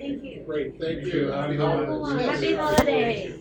[0.00, 0.44] Thank you.
[0.46, 1.30] Great, thank you.
[1.30, 1.58] Happy
[2.24, 3.32] Happy holiday.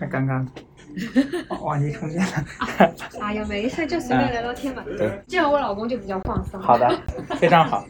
[0.00, 0.48] 那刚刚
[1.62, 2.44] 忘记充电了。
[3.20, 4.82] 哎呀，没事，就随便聊聊天嘛。
[4.96, 6.58] 对，这样我老公就比较放松。
[6.60, 6.98] 好的，
[7.38, 7.84] 非常好。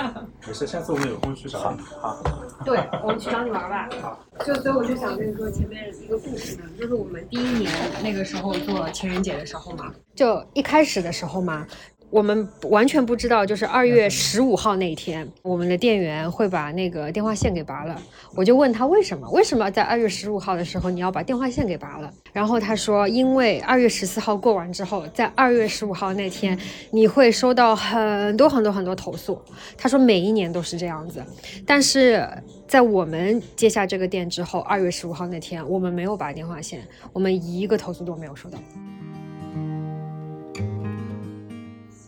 [0.46, 1.80] 没事，下次我们有空去找你。
[1.98, 2.22] 好，
[2.64, 3.88] 对，我们去找你玩吧。
[4.02, 11.66] 好就所以我就想跟你说前面一个故事呢，就是我们第一年那个时候做情人节的时候嘛，就一开始的时候嘛。
[12.08, 18.00] 我们完全不知道，就是二月十五号那天，我们的店员会把那个电话线给拔了。
[18.34, 19.28] 我就问他为什么？
[19.30, 22.10] 为什么在二月十五号的时候你要把电话线给拔了？
[22.32, 26.58] 然后他说，因为二月十四号过完之后，在二月十五号那天
[26.90, 29.38] 你会收到很多很多很多投诉。
[29.76, 31.22] 他说每一年都是这样子，
[31.66, 32.26] 但是
[32.68, 38.58] 在我们接下这个店之后，二月十五号那天我们没有拔电话线，我们一个投诉都没有收到。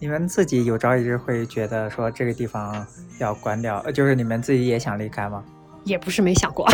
[0.01, 2.87] 你们自己有朝一日会觉得说这个地方
[3.19, 5.43] 要关掉，呃就是你们自己也想离开吗？
[5.85, 6.69] 也不是没想过，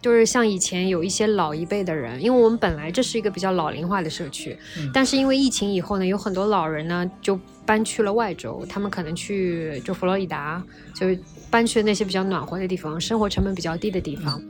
[0.00, 10.62] 就是像以前有一些老一辈的人，因为我们本来这是一个比较老龄化的社区，嗯但是因为疫情以后呢，有很多老人呢就搬去了外州，他们可能去就佛罗里达，
[10.94, 11.18] 就是
[11.50, 14.40] 搬去那些比较暖和的地方，生活成本比较低的地方。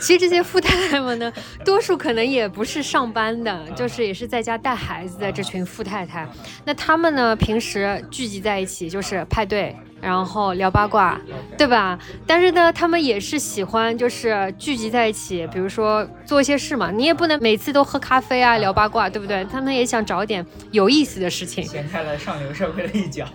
[0.00, 1.32] 其实这些富太太们呢，
[1.64, 6.26] 多数可能也不是上班的，就是也是在家带孩子的这群富太太。
[6.64, 11.20] 那她们呢，平时聚集在一起就是派对，然后聊八卦，
[11.56, 11.98] 对吧？
[12.26, 16.90] 但是呢，她们也是喜欢就是聚集在一起，比如说做一些事嘛。
[16.90, 19.44] 你也不能每次都喝咖啡啊，聊八卦，对不对？
[19.50, 21.64] 她们也想找点有意思的事情。
[21.64, 23.26] 掀开了上流社会的一角。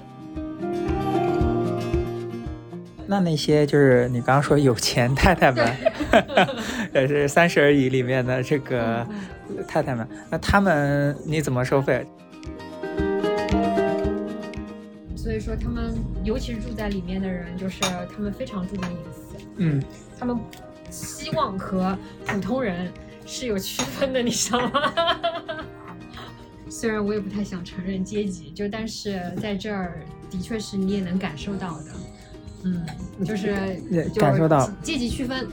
[3.13, 5.63] 那那些就是你刚刚说有钱太太们，
[6.95, 9.07] 也是《三十而已》里面的这个
[9.67, 12.03] 太太们，那他们你怎么收费？
[15.15, 19.45] 所以说，他们尤其是住在里面的人，就是他们非常注重隐私。
[19.57, 19.83] 嗯，
[20.19, 20.35] 他们
[20.89, 21.95] 希望和
[22.25, 22.91] 普通人
[23.27, 24.93] 是有区分的，你知道吗？
[26.67, 30.01] 虽然我也不太想承认阶级，就但是在这儿
[30.31, 31.91] 的确是你也能感受到的，
[32.65, 32.85] 嗯，
[33.25, 33.47] 就是
[33.89, 35.47] 也就是感受到阶级区分。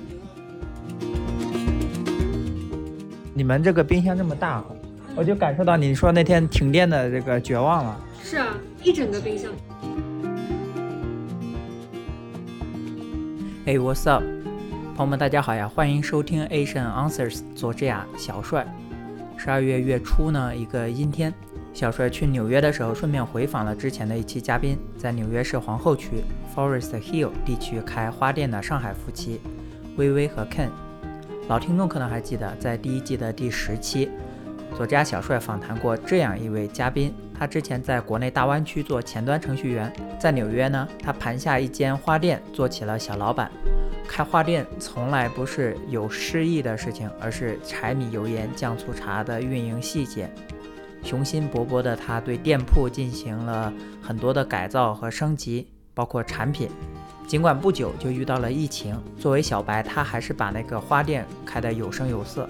[3.35, 4.63] 你们这个冰箱这么大，
[5.17, 8.01] 我就感受到你说那天停电的这个绝望了。
[8.23, 9.51] 是啊，一整个冰箱。
[13.67, 14.23] Hey, what's up？
[14.97, 15.67] 朋友们，大家好呀！
[15.67, 18.67] 欢迎收听 Asian Answers，佐治亚小帅。
[19.37, 21.33] 十二月月初呢，一个阴天，
[21.73, 26.23] 小帅去纽约的时候，顺便回访了之前的一期嘉宾，在纽约市皇后区
[26.55, 29.41] Forest Hill 地区开花店的上海夫妻
[29.97, 30.69] 微微和 Ken。
[31.49, 34.11] 老听众可能还记得，在第一季的第十期，
[34.77, 37.15] 作家小帅访谈过这样一位嘉宾。
[37.39, 43.51] 他之前在国内大湾区做前端程序员，在纽约呢，他盘下一间花店，做起了小老板。
[44.07, 50.29] 开花店从来不是有诗意的事情，而是柴米油盐酱醋茶的运营细节。
[51.03, 53.73] 雄心勃勃的他对店铺进行了
[54.03, 56.69] 很多的改造和升级，包括产品。
[57.27, 62.49] 尽管不久就遇到了疫情，作为小白，他还是把那个花店开得有声有色。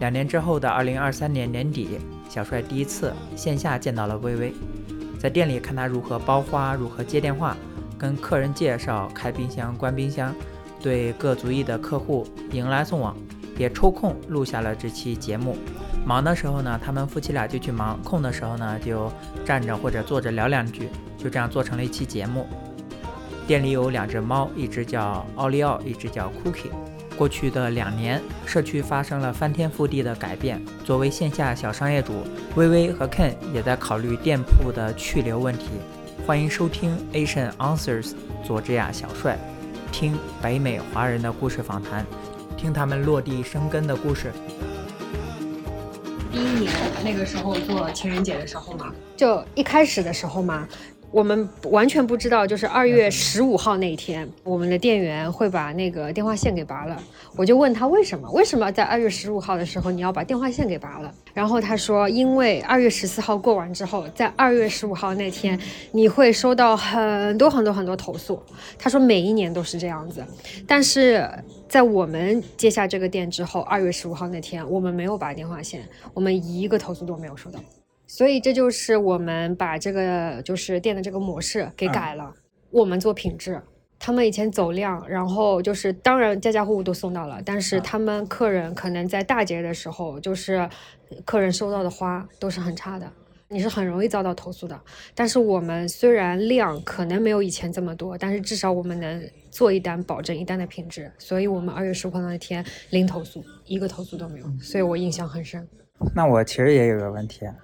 [0.00, 1.98] 两年之后的二零二三年年底，
[2.28, 4.52] 小帅第一次线下见到了微微，
[5.18, 7.56] 在店里看他如何包花，如何接电话，
[7.96, 10.34] 跟客人介绍开冰箱、关冰箱，
[10.82, 13.16] 对各族裔的客户迎来送往，
[13.56, 15.56] 也抽空录下了这期节目。
[16.04, 19.10] 忙的时候呢，他们夫妻俩就去忙；空的时候呢，就
[19.44, 22.46] 站着或者坐着聊两句，就这样做成了一期节目。
[23.46, 26.70] 店里有两只猫，一只叫奥利奥，一只叫 Cookie。
[27.16, 30.60] 过去的两年，社区发生了翻天覆地的改变。
[30.84, 32.12] 作为线下小商业主，
[32.56, 35.68] 微微和 Ken 也在考虑店铺的去留问题。
[36.26, 39.38] 欢迎收听 Asian Answers，佐治亚小帅，
[39.92, 42.04] 听北美华人的故事访谈，
[42.64, 44.32] 听他们落地生根的故事。
[46.32, 46.72] 第一年
[47.04, 50.66] 那个时候做情人节的时候嘛，就一开始的时候嘛，
[51.14, 57.00] 我们完全不知道，就是二月十五号那一天，我们的店员会把那个电话线给拔了。
[57.36, 58.28] 我就问他为什么？
[58.32, 61.14] 为什么在二月十五号的时候你要把电话线给拔了？
[61.32, 65.56] 然后他说，因为二月十四号过完之后，在二月十五号那天
[65.92, 68.42] 你会收到很多很多很多投诉。
[68.76, 70.20] 他说每一年都是这样子，
[70.66, 71.30] 但是
[71.68, 77.60] 在我们接下这个店之后，二月十五号那天我们没有拔电话线，我们一个投诉都没有收到。
[78.06, 82.34] 所以这就是我们把这个就是店的这个模式给改了。
[82.70, 83.60] 我们做品质，
[83.98, 90.68] 他们以前走量，然后就是当然家家户户都送到了，但是他们客人可能在大节的时候，就是
[91.24, 93.10] 客人收到的花都是很差的。
[93.48, 94.80] 你是很容易遭到投诉的。
[95.14, 101.12] 但是我们虽然量可能没有以前这么多，但是至少我们能做一单，保证一单的品质。
[101.18, 105.68] 所以我们二月十五号那天零投诉，一个投诉都没有，所以我印象很深。
[106.16, 107.54] 那我其实也有个问题，嗯，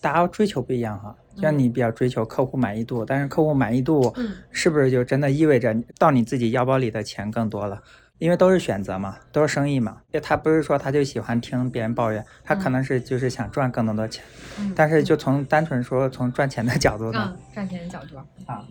[0.00, 1.14] 大家追求不一样哈。
[1.36, 7.82] 像你比较追求客户满意度，但是客户满意度，嗯，是不是就真的意味着到你自己腰包里的钱更多了？
[8.18, 10.02] 因为都是选择嘛，都是生意嘛。
[10.12, 14.22] 就他不是说他就喜欢听别人抱怨，他可能是就是想赚更多的钱。
[14.58, 17.34] 嗯，但是就从单纯说从赚钱的角度呢？
[17.34, 18.62] 嗯，赚钱的角度啊，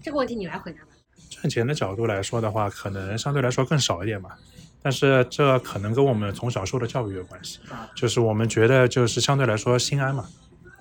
[0.00, 0.88] 这个问题你来回答吧。
[1.30, 4.38] 赚钱的角度来说的话，可能相对来说更少一点吧。
[4.82, 7.60] 但是这可能跟我们从小受的教育有关系，
[7.94, 10.26] 就是我们觉得就是相对来说心安嘛，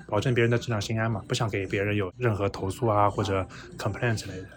[0.08, 4.48] 保证别人的质量心安嘛，不想给别人有任何投诉啊或者 complaint 之类的。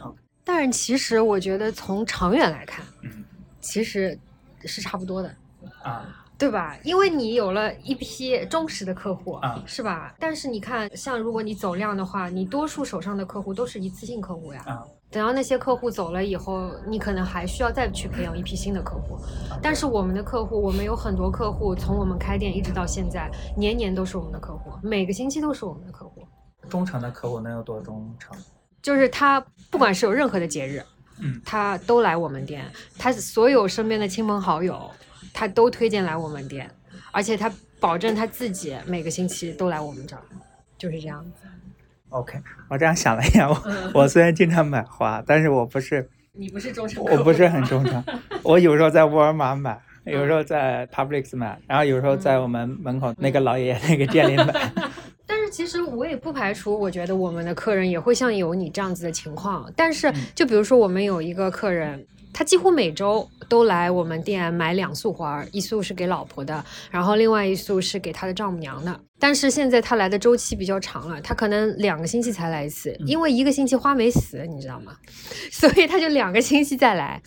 [0.42, 3.24] 但是其实我觉得从长远来看，嗯，
[3.60, 4.18] 其实
[4.64, 5.34] 是差不多的
[5.82, 6.76] 啊，对吧？
[6.82, 10.14] 因为你有了一批忠实的客户啊，是吧？
[10.18, 14.62] 但是你看，像如果你走量的话，你多数手上的客户都是一次性客户呀。
[14.66, 14.84] 啊，
[15.14, 19.16] 等到那些客户走了以后，你可能还需要再去培养一批新的客户。
[19.62, 26.26] 但是我们的客户，我们有很多客户，从我们开店一直到现在，年年都是我们的客户，每个星期都是我们的客户。
[26.68, 28.36] 忠诚的客户能有多忠诚？
[28.82, 29.40] 就是他，
[29.70, 30.82] 不管是有任何的节日，
[31.20, 32.68] 嗯，他都来我们店，
[32.98, 34.90] 他所有身边的亲朋好友，
[35.32, 36.68] 他都推荐来我们店，
[37.12, 40.22] 而且他保证他自己每个星期都来我们这儿，
[40.76, 41.46] 就是这样子。
[42.14, 43.56] OK，我这样想了一下，我
[43.92, 48.02] 我虽然经常买花，但是我不是， 你不是忠诚，我不是很忠诚，
[48.44, 54.46] 我有时候在沃尔玛买，有时候在 Publix 买，然后有时候在我们门口那个老爷爷那个店里买。
[55.26, 59.68] 但是其实我也不排除，我觉得我们的客人也会像有你这样子的情况。
[59.74, 69.00] 但是就比如说，我们有一个客人，他几乎每周都来我们店买两束花，一束是给老婆的，然后另外一束是给他的丈母娘的。
[69.20, 74.96] 但是现在他来的周期比较长了，他可能两个星期才来一次，因为一个星期花没死，你知道吗？
[75.50, 77.22] 所以他就两个星期再来。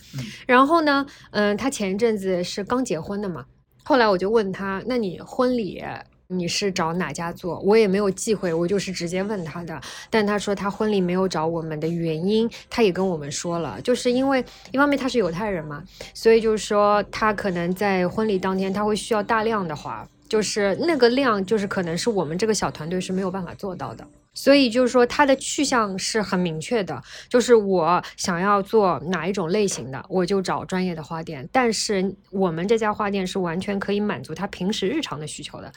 [0.46, 3.46] 然后呢，嗯，他前一阵子是刚结婚的嘛，
[3.82, 5.82] 后来我就问他，那你婚礼？
[6.30, 7.58] 你是找哪家做？
[7.60, 9.80] 我也没有忌讳，我就是直接问他的。
[10.10, 15.82] 但他说他婚礼没有找我们的原因，他也跟我们说了，就是因为一方面他是犹太人嘛，
[16.12, 24.06] 所以就是说他可能在婚礼当天他会需要大量的花，就是那个量就是可能是我们这个小团队是没有办法做到的。
[24.34, 31.48] 所以就是说他的去向是很明确的，就是我想要做哪一种类型的，我就找专业的花店。
[31.50, 35.72] 但是我们这家花店是完全可以满足他平时日常的需求的。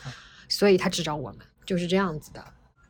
[0.51, 2.44] 所以他只找我们，就是这样子的。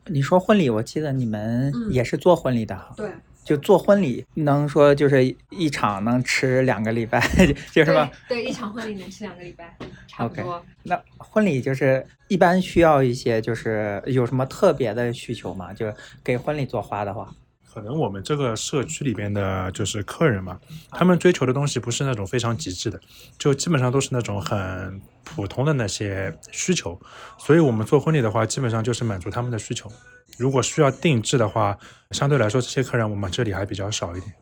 [0.06, 2.92] 你说婚礼，我记得你们也是做婚礼的哈。
[2.96, 3.08] 对，
[3.44, 7.20] 就做婚礼，能说就是一场能吃两个礼拜，
[7.70, 8.10] 就是吧？
[8.28, 9.76] 对，一场婚礼能吃两个礼拜，
[10.08, 10.60] 差不多。
[10.82, 15.72] 那婚礼就是一般需要一些，就是有什么特别的需求吗？
[15.72, 15.94] 就是
[16.24, 17.32] 给婚礼做花的话。
[17.72, 20.58] 可能我们这个社区里边的就是客人嘛，
[20.90, 23.00] 他们追求的东西不是那种非常极致的，
[23.38, 27.00] 就基本上都是那种很普通的那些需求，
[27.38, 29.90] 所以我们做婚礼的话，基本上就是满足他们的需求。
[30.36, 31.76] 如果需要定制的话，
[32.10, 34.32] 相对来说这些客人我们这里还比较少一点。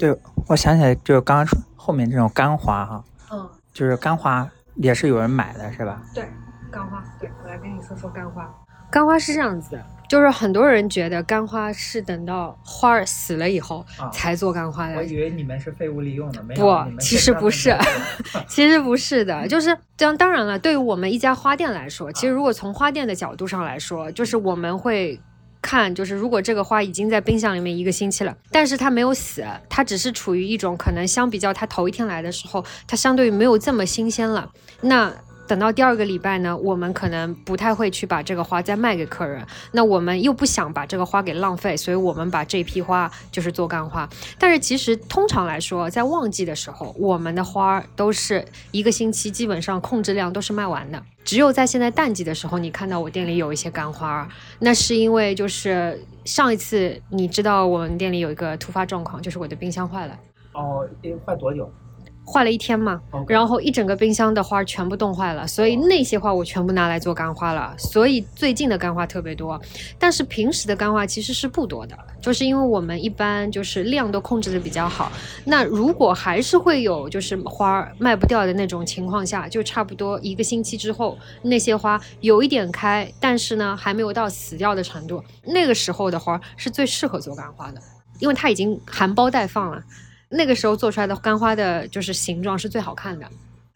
[0.00, 0.16] 对，
[0.48, 6.02] 我想起来，就是刚刚说后面这种干花哈，嗯，就是干花也是有人买的，是吧？
[6.14, 6.26] 对，
[6.70, 8.48] 干花，对我来跟你说说干花。
[8.92, 14.96] 干花是这样子的，就是很多人觉得干花是等到花儿死了以后才做干花的。
[14.96, 17.74] 我以为你们是废物利用的，不，其实不是，
[18.46, 20.14] 其实不是的，就是这样。
[20.14, 25.18] 当然了，对于我们一家花店来说，其实如果从花店的角度上来说，就是我们会
[25.62, 34.50] 看，就是如果这个花已经在冰箱里面一个星期了，但是它没有死，它只是处于一种可能相比较它头一天来的时候，它相对于没有这么新鲜了，
[34.82, 35.10] 那。
[35.52, 39.46] 等到第二个礼拜呢，我们可能不太会去把这个花再卖给客人。
[39.72, 44.08] 那我们又不想把这个花给浪费，所以我们把这批花就是做干花。
[44.38, 51.02] 但是其实通常来说，在旺季的时候，我们的花都是一个星期基本上控制量都是卖完的。
[51.22, 54.26] 只有在现在淡季的时候，你看到我店里有一些干花，
[54.60, 60.18] 那是因为就是上一次你知道我们店里有一个突发状况，就是我的冰箱坏了。
[60.54, 60.88] 哦，
[61.26, 61.70] 坏多久？
[62.24, 67.74] 坏了一天嘛，然后一整个冰箱的花全部冻坏了，所以那些花我全部拿来做干花了。
[67.76, 69.60] 所以最近的干花特别多，
[69.98, 75.10] 但是平时的干花其实是不多的，就是因为我们一般就是量都控制的比较好。
[75.44, 87.80] 那如果还是会有就是花卖不掉的那种情况下，就差不多一个星期之后，那些花有一点开，但是呢还没有到死掉的程度，那个时候的花是最适合做干花的，
[88.20, 89.82] 因为它已经含苞待放了。
[90.32, 93.26] 那个时候做出来的干花的就是形状是最好看的，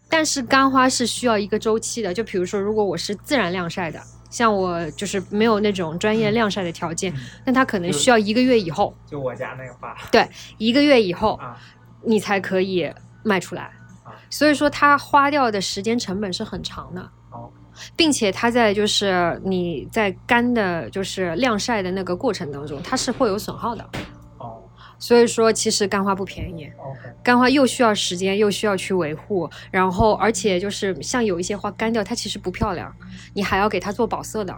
[0.08, 2.14] 但是干花是需要一个周期的。
[2.14, 11.56] 就比如说，如果我是自然晾晒的，像我就是没有那种专业晾晒的条件，那它可能需要一个月以后，就我家那个花，对，一个月以后啊，
[12.02, 12.90] 你才可以
[13.22, 13.70] 卖出来。
[14.30, 17.00] 所以说它花掉的时间成本是很长的。
[17.30, 17.50] 哦，
[17.94, 23.88] 并且它在就是你在干的，就是晾晒的那个过程当中，它是会有损耗的。
[24.96, 26.70] 哦，所以说其实干花不便宜。
[27.22, 32.94] 干花又需要时间，又需要去维护，然后而且就是像有一些花干掉，它其实不漂亮，
[33.34, 34.56] 你还要给它做保色的。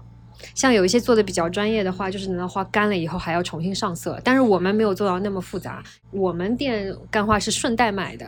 [0.54, 4.20] 像有一些做的比较专业的话，就是等到花干了以后还要重新上色。
[4.22, 8.24] 但是我们没有做到那么复杂，我们店干花是顺带买的。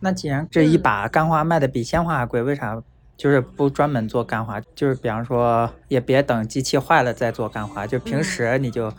[0.00, 2.80] 那既然这一把干花卖的比鲜花还贵，为啥
[3.16, 4.58] 就是不专门做干花？
[4.74, 8.90] 就是比方说，也别等机器坏了再做干花，就平时你就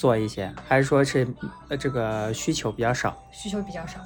[0.00, 1.28] 做一些，还是说是
[1.68, 3.22] 呃这个需求比较少？
[3.30, 4.00] 需求比较少。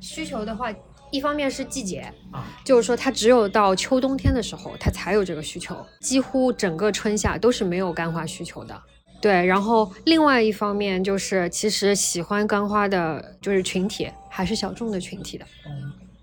[0.00, 0.72] 需求的话，
[1.10, 8.80] 一方面是季节啊，就是说它只有到秋冬天的时候，它才有这个需求，几乎整个春夏都是没有干花需求的。
[9.20, 15.44] 对，然后另外一方面就是，其实喜欢干花的，就是群体还是小众的群体的。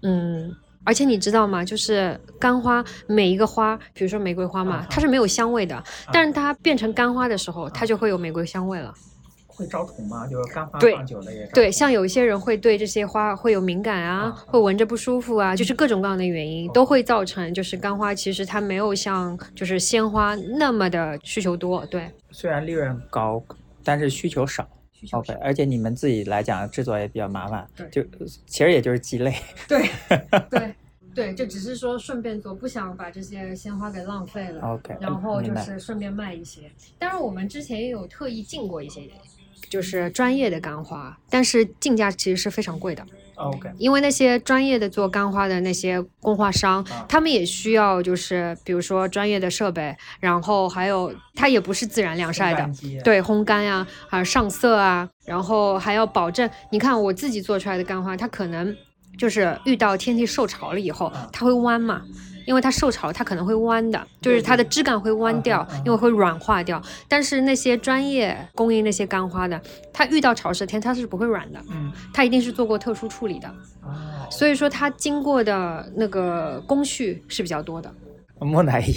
[0.03, 0.55] 嗯，
[0.85, 1.65] 而且你知道吗？
[1.65, 8.93] 就是干花每一个花，比如说玫瑰花嘛，它是没有香味的，但是它变成干花的时候，它就会有玫瑰香味了。
[9.57, 10.27] 会招虫吗？
[10.27, 21.83] 就是干花放久了也对，像有一些人会对这些花会有敏感啊，会闻着不舒服啊，就是各种各样的原因都会造成，就是干花其实它没有像就是鲜花那么的需求多。
[21.87, 23.43] 对，虽然利润高，
[23.83, 24.67] 但是需求少。
[25.11, 28.03] OK，而且你们自己来讲制作也比较麻烦，就
[28.45, 29.33] 其实也就是鸡肋。
[29.67, 29.89] 对
[30.49, 30.75] 对
[31.13, 34.61] 对，就只是说顺便做，不想把这些鲜花给浪费了。
[34.61, 36.61] OK，然后就是顺便卖一些。
[36.99, 39.01] 当然我们之前也有特意进过一些。
[39.69, 43.05] 就是专业的干花，但是进价其实是非常贵的。
[43.35, 52.67] OK，因为那些专业的做干花的那些供花商，他们也需要就是比如说专业的设备，然后还有它也不是自然晾晒的，
[53.03, 56.49] 对，烘干呀，还有上色啊，然后还要保证。
[56.71, 58.75] 你看我自己做出来的干花，它可能
[59.19, 62.01] 就是遇到天气受潮了以后，它会弯嘛。
[62.47, 66.81] 因为它受潮，它可能会弯的，就是它的枝干会弯掉，因为会软化掉。
[67.07, 69.61] 但是那些专业供应那些干花的，
[69.91, 73.53] 它遇到潮湿天，它是不会软的，嗯，它一定是做过特殊处理的，
[74.31, 77.93] 所以说它经过的那个工序是比较多的。
[78.39, 78.95] 木乃伊，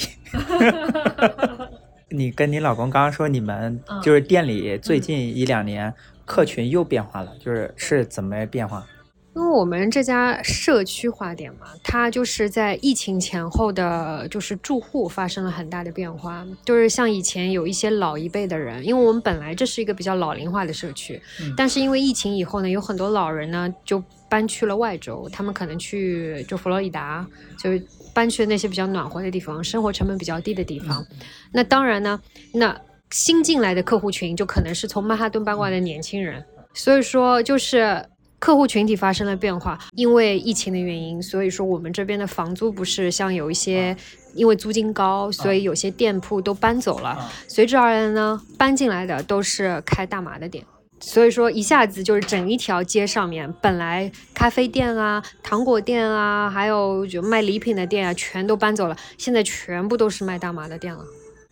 [2.08, 5.92] 你跟你老公刚刚说你们就是店里最近一两年
[6.24, 8.86] 客群又变化了，就是是怎么变化？
[9.32, 16.44] 因为我们这家社区花店嘛，它就是在疫情前后的，就是住户发生了很大的变化。
[16.64, 21.22] 就是像以前有一些老一辈的人，因为我们本来这是一个比较老龄化的社区，
[21.56, 27.24] 但是因为疫情以后呢，有很多老人呢就搬去了外州，他们可能去就佛罗里达，
[27.56, 27.80] 就是
[28.12, 31.06] 搬去那些比较暖和的地方，生活成本比较低的地方。
[31.52, 32.20] 那当然呢，
[32.52, 32.76] 那
[33.12, 36.44] 新进来的客户群就可能是从曼哈顿搬过来的年轻人，
[36.74, 38.04] 所以说就是。
[38.40, 43.94] 客户群体发生了变化，因为疫情的原因，所以说我们这边的房租不是像有一些，
[44.34, 47.30] 因为租金高，所以有些店铺都搬走了。
[47.46, 50.64] 随之而来呢，搬进来的都是开大麻的店，
[51.00, 61.04] 所以说一下子就是整一条街上面，本来咖啡店啊、糖果店啊，还有就卖礼品的店啊，全都搬走了，现在全部都是卖大麻的店了。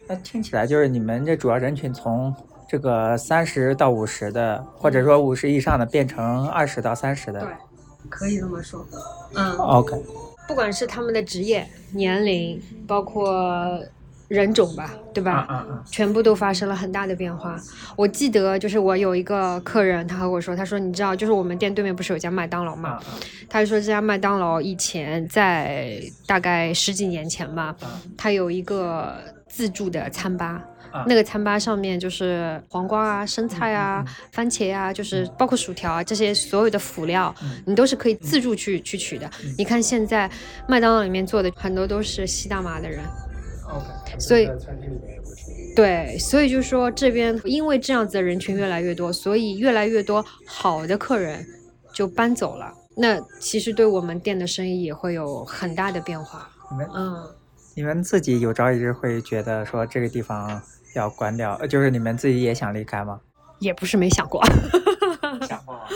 [0.07, 2.35] 那听起来就是你们这主要人群从。
[2.69, 7.49] 这个三十到五十的，或者说五十以上的，变成二十到三十的，对，
[8.11, 8.87] 可以这么说。
[9.35, 9.97] 嗯，OK。
[10.47, 13.81] 不管是他们的职业、年龄，包括
[14.29, 15.47] 人种吧，对吧？
[15.51, 15.83] 嗯嗯。
[15.91, 17.59] 全部都发生了很大的变化。
[17.97, 22.99] 我记得就是我有一个客人，他和我说，他说你知道，就是我们店对面不是有家麦当劳嘛？
[23.49, 27.75] 他就说这家麦当劳以前在大概十几年前吧，
[28.17, 29.15] 他有一个
[29.49, 30.63] 自助的餐吧。
[31.07, 39.30] 那个餐吧上面就是黄瓜啊、生菜啊、番茄啊，就是包括薯条啊这些所有的辅料，你都是可以自助去去取的。
[39.57, 40.30] 你看现在
[40.66, 43.00] 麦当劳里面做的很多都是吸大麻的人
[44.18, 44.49] 所以
[45.76, 51.47] 对，所以就是说这边因为这样子的人群越来越多，所以越来越多好的客人
[51.92, 52.73] 就搬走了。
[52.97, 56.50] 那其实对我们店的生意也会有很大的变化。
[56.95, 57.23] 嗯，
[57.76, 60.61] 你们自己有朝一日会觉得说这个地方。
[60.99, 63.21] 要关掉，就是你们自己也想离开吗？
[63.61, 64.40] 也不是没想过，
[65.49, 65.88] 想过啊。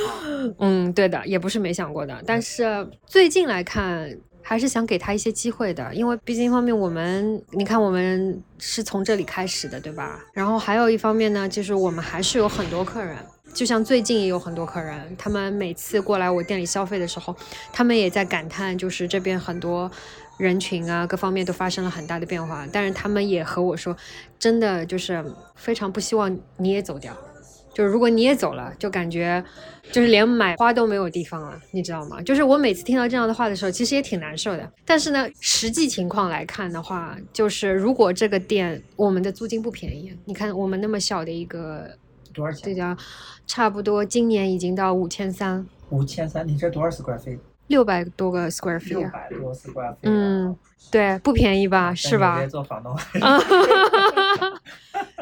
[0.58, 2.22] 嗯，对的，也不是没想过的。
[2.26, 4.10] 但是最近来看，
[4.42, 10.18] 还是想给他一些机会的，因为毕竟一方面我们，你看我们是从这里开始的，对吧？
[10.32, 13.16] 然后还有一方面呢，就是我们还是有很多客人，
[13.54, 17.36] 就像最近也有很多客人，他们每次过来我店里消费的时候，
[17.72, 19.88] 他们也在感叹，就是这边很多。
[20.42, 22.66] 人群啊，各方面都发生了很大的变化。
[22.72, 23.96] 但是他们也和我说，
[24.38, 27.16] 真的就是非常不希望你也走掉。
[27.72, 29.42] 就是如果你也走了，就感觉
[29.90, 32.20] 就是连买花都没有地方了，你知道吗？
[32.20, 34.70] 就是我每次听到这样的话的时候，其实也挺难受的。
[34.84, 41.88] 但是呢，实际情况来看的话，就是如果这个店我们的租金不便宜，你看我们那么小的一个
[42.34, 42.62] 多少钱？
[42.64, 42.94] 这家
[43.46, 45.66] 差不多今年已经到五千三。
[45.88, 47.38] 五千三，你这多少 square feet？
[47.72, 48.98] 六百多个 square feet。
[48.98, 49.96] 六百多 square feet。
[50.02, 50.54] 嗯，
[50.90, 51.94] 对，不便宜吧？
[51.94, 52.46] 是吧？
[52.46, 52.94] 做房东。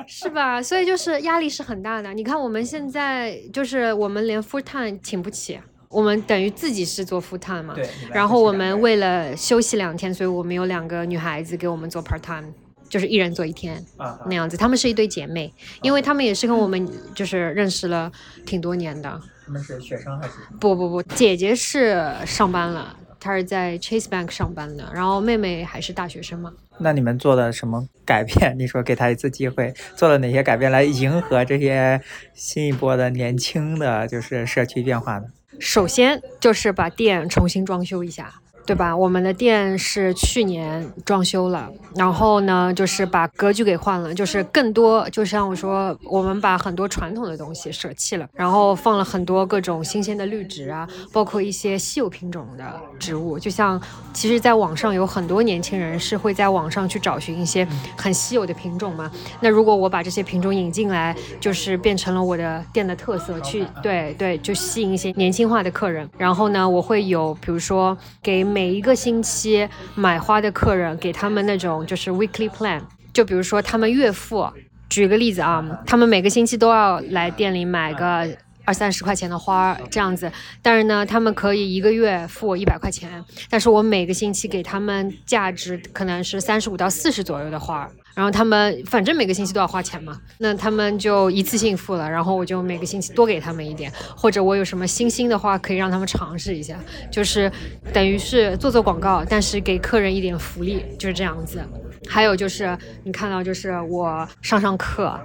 [0.07, 0.61] 是吧？
[0.61, 2.13] 所以就是压力是很大的。
[2.13, 7.75] 你看我们现在就是我们连 full time 请不起，我们等于自己是做 full time 嘛。
[7.75, 7.89] 对。
[8.13, 12.53] 然后我们为了休息两天，所以我们有两个女孩子给我们做 part time，
[12.89, 13.81] 就是一人做一天
[14.27, 14.57] 那样子。
[14.57, 18.11] 她们是一对姐妹，因为她们也是跟我们就是认识了
[18.45, 19.21] 挺多年的。
[19.51, 20.35] 她们是学生还是？
[20.61, 22.97] 不不不，姐姐是上班了。
[23.19, 26.53] 她是在 Chase Bank 上班的，然后妹妹还是大学生嘛。
[26.79, 28.55] 那你们做了什么改变？
[28.57, 32.01] 你说给她一次机会，做了哪些改变来迎合这些
[32.33, 35.25] 新一波的年轻的就是社区变化呢？
[35.59, 38.33] 首先就是把店重新装修一下。
[38.71, 38.97] 对吧？
[38.97, 53.37] 我们的店是去年装修了，然后呢，就是把格局给换了，就是更多，就像我说，我们把很多传统的东西舍弃了，然后放了很多各种新鲜的绿植啊，包括一些稀有品种的植物。
[53.37, 53.81] 就像，
[54.13, 59.11] 其实，在网上有很多年轻人是会在网上去找寻一些很稀有的品种嘛。
[59.41, 66.09] 那如果我把这些品种引进来，就是变成了我的店的特色，去对对，就吸引一些年轻化的客人。
[66.17, 68.45] 然后呢，我会有，比如说给。
[68.51, 74.47] 每每一个星期买花的客人，给他们那种就是 weekly plan，就比如说他们月付，
[74.91, 78.29] 举个例子啊，他们每个星期都要来店里买个
[78.67, 87.89] 二三十块钱的花这样子，但是呢，他们可以一个月付我一百块钱，但是我每个星期给他们价值可能是三十五到四十左右的花。
[88.15, 96.79] 然后他们反正每个星期都要花钱嘛，那他们就一次性付了，然后我就每个星期多给他们一点，或者我有什么新兴的话可以让他们尝试一下，
[97.11, 97.51] 就是
[97.93, 101.61] 等于是做做广告，但是给客人一点福利，就是这样子。
[102.09, 105.19] 还有就是你看到就是我上上课。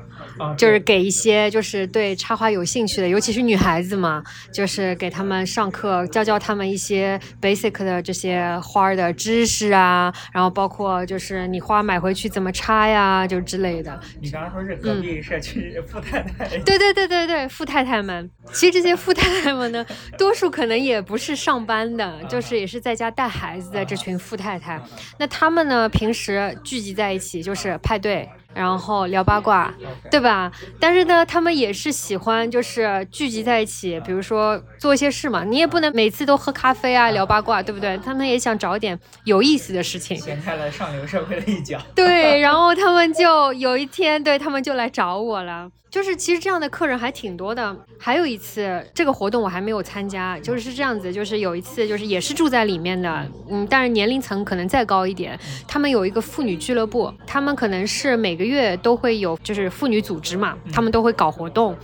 [0.57, 13.99] 就是给一些就是对插花有兴趣的，尤其是女孩子嘛，就是给他们上课，教教他们一些 basic 的这些花的知识啊，然后包括就是你花买回去怎么插呀，就之类的。
[14.21, 16.47] 你刚刚说是隔壁社区富太太？
[16.59, 18.29] 对对对对对，富太太们。
[18.53, 19.85] 其实这些富太太们呢，
[20.17, 24.81] 多数可能也不是上班的，就是也是在家带孩子的这群富太太。
[25.19, 28.27] 那他们呢，平时聚集在一起就是派对。
[28.55, 29.71] 然后聊八卦，
[30.09, 30.51] 对吧？
[30.79, 35.43] 但是呢，他们也是喜欢就是聚集在一起，比如说做一些事嘛。
[35.43, 37.97] 你也不能每次都喝咖啡啊，聊八卦，对不对？
[37.97, 40.17] 他们也想找点有意思的事情。
[40.17, 41.77] 掀开了上流社会的一角。
[41.93, 45.69] 对，然后他们就有一天，对他们就来找我了。
[45.91, 47.73] 就是其实这样的客人还挺多的。
[47.97, 55.39] 还有一次这个活动我还没有参加，就是是这样子，就是有一次就是也是住在里面的，嗯，但是年龄层可能再高一点。
[55.65, 61.75] 他们有一个妇女俱乐部，他们可能是每个月都会有就是妇女组织嘛，他们都会搞活动。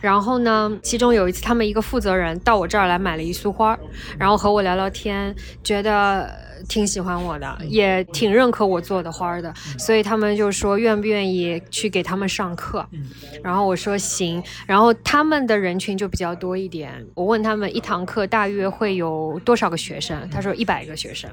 [0.00, 3.78] 然后呢，其中有一次他们一个负责人到我这儿来买了一束花，
[4.18, 6.30] 然后和我聊聊天，觉得。
[6.66, 12.86] 挺喜欢我的，也挺认可我做的花的，所以他们就说愿不愿意去给他们上课。
[13.42, 14.42] 然后我说行。
[14.66, 17.04] 然后他们的人群就比较多一点。
[17.12, 21.28] 我问他们一堂课大约会有多少个学生，他说一百个学生。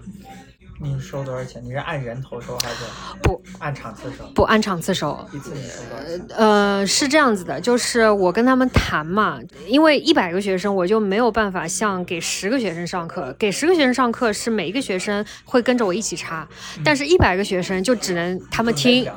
[0.84, 1.64] 你收多少钱？
[1.64, 2.78] 你是按人头收还是
[3.22, 4.26] 不按场次收？
[4.34, 5.24] 不按场次收。
[5.32, 6.36] 一次你收多少？
[6.36, 13.36] 呃，是这样子的，就是我跟他们谈嘛，因为一百个学生，我就没有办法像给十个学生上课。
[13.38, 16.48] 给十个学生上课是每一个学生会跟着我一起插，
[16.84, 19.08] 但是一百个学生就只能他们听，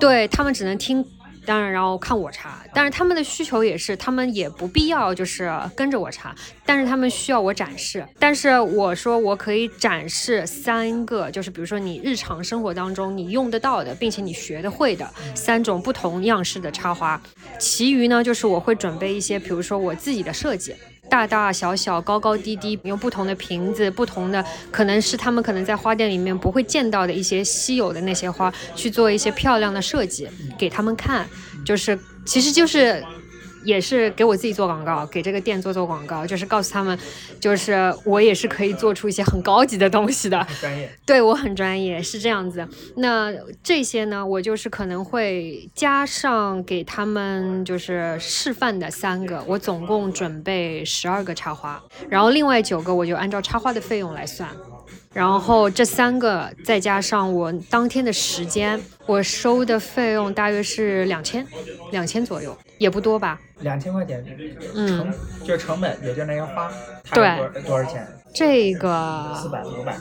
[0.00, 1.04] 对他们只能听。
[1.44, 8.06] 当然，然后看我查，但是他们的需求也是，他们也不必要就是跟着我查，但是他们需要我展示。
[8.18, 17.20] 但是我说我可以展示三个，就是比如说你日常生活当中你用得到的，并且你学得会的三种不同样式的插花。
[17.58, 20.74] 其余呢，就是我会准备一些，比如说我自己的设计。
[21.08, 31.28] 大大小小、高高低低，用不同的瓶子、不同的，可能是他们可能在花店里面不会见到的一些稀有的那些花，去做一些漂亮的设计给他们看，
[31.64, 33.04] 就是，其实就是。
[33.64, 36.98] 也是给我自己做广告，给这个店做做广告，就是告诉他们，
[37.40, 40.46] 就是我也是可以做出一些很高级的东西的。
[40.60, 42.66] 专业，对我很专业，是这样子。
[42.96, 54.48] 那这些呢，我就是可能会加上给他们就是示范的三个，我总共准备十二个插花，然后另外九个我就按照插花的费用来算。
[55.12, 61.46] 然后这三个再加上我当天的时间，我收的费用大约是两千，
[61.90, 63.38] 两千左右，也不多吧？
[63.60, 64.24] 两千块钱，
[64.74, 65.14] 嗯成
[65.44, 66.68] 就成本也就那样花，
[67.14, 68.04] 对多少钱？
[68.34, 69.96] 这个四百五百，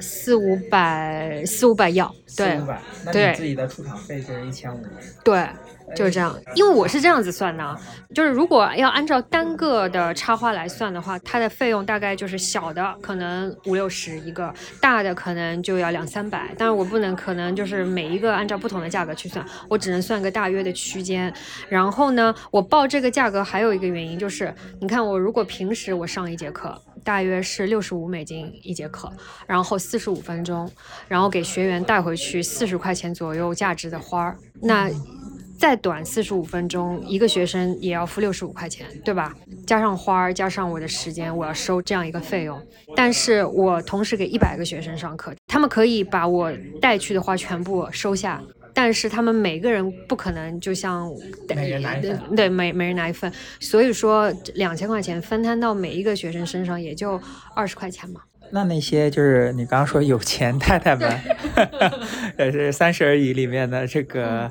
[0.00, 4.80] 四五百，四五百要，对四五百，那对你自己的出场费就是一千五，
[5.24, 5.48] 对，
[5.94, 6.38] 就是这样。
[6.54, 7.80] 因为我是这样子算的啊，
[8.14, 16.54] 就是如果要按照单个的插花来算的话，它的费用大概就是小的可能五六十一个，大的可能就要两三百。
[16.58, 21.32] 但是我不能可能就是每一个按照不同的价格去算，我只能算个大约的区间。
[21.68, 26.80] 然后呢，我报这个价格还有一个原因就是，你看我如果平时我上一节课。
[27.06, 29.08] 大约是六十五美金一节课，
[29.46, 30.68] 然后四十五分钟，
[31.06, 34.36] 然后给学员带回去四十块钱左右价值的花儿。
[34.60, 34.90] 那
[35.56, 39.32] 再短四十五分钟，一个学生也要付六十五块钱，对吧？
[39.64, 42.60] 加上花儿，加上我的时间，我要收这样一个费用。
[42.96, 48.42] 但是我同时给一百个学生上课，他们可以把我带去的花全部收下。
[48.76, 51.10] 但是他们每个人不可能就像
[51.48, 57.18] 每人拿一份对每每人拿一份，所以说两千块钱分摊到每一个学生身上也就
[57.54, 58.20] 二十块钱嘛。
[58.52, 61.20] 那那些就是你刚刚说有钱太太们，
[62.38, 64.48] 也是《三十而已》里面的这个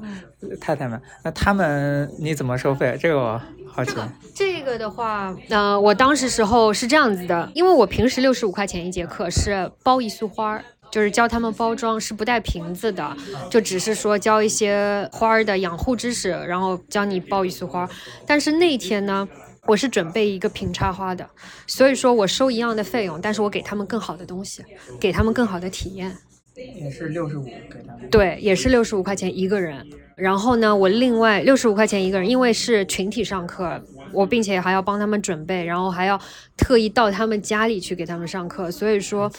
[0.60, 2.98] 太太们，那他们你怎么收费？
[3.00, 3.94] 这个我好奇。
[4.34, 10.66] 这个的话，呃，我当时时候是这样子的，因为我平时六十五块钱一节课是包一束花儿。
[10.92, 13.16] 就是教他们包装是不带瓶子的，
[13.50, 17.90] 就只是说教一些花儿的养护知识，然后教你包一束花。
[18.26, 19.28] 但是那天呢，
[19.68, 21.28] 我是准备一个瓶插花的，
[21.68, 24.64] 所以说我收一样的费用，但是我给他们更好的东西，
[25.00, 26.16] 给他们更好的体验。
[26.56, 28.10] 也是六十五给他们。
[28.10, 29.86] 对，也是六十五块钱一个人。
[30.16, 36.20] 然后呢，我另外六十五块钱一个人，因为是群体上课，我并且还要帮他们准备，然后还要
[36.58, 39.32] 特意到他们家里去给他们上课，所以说，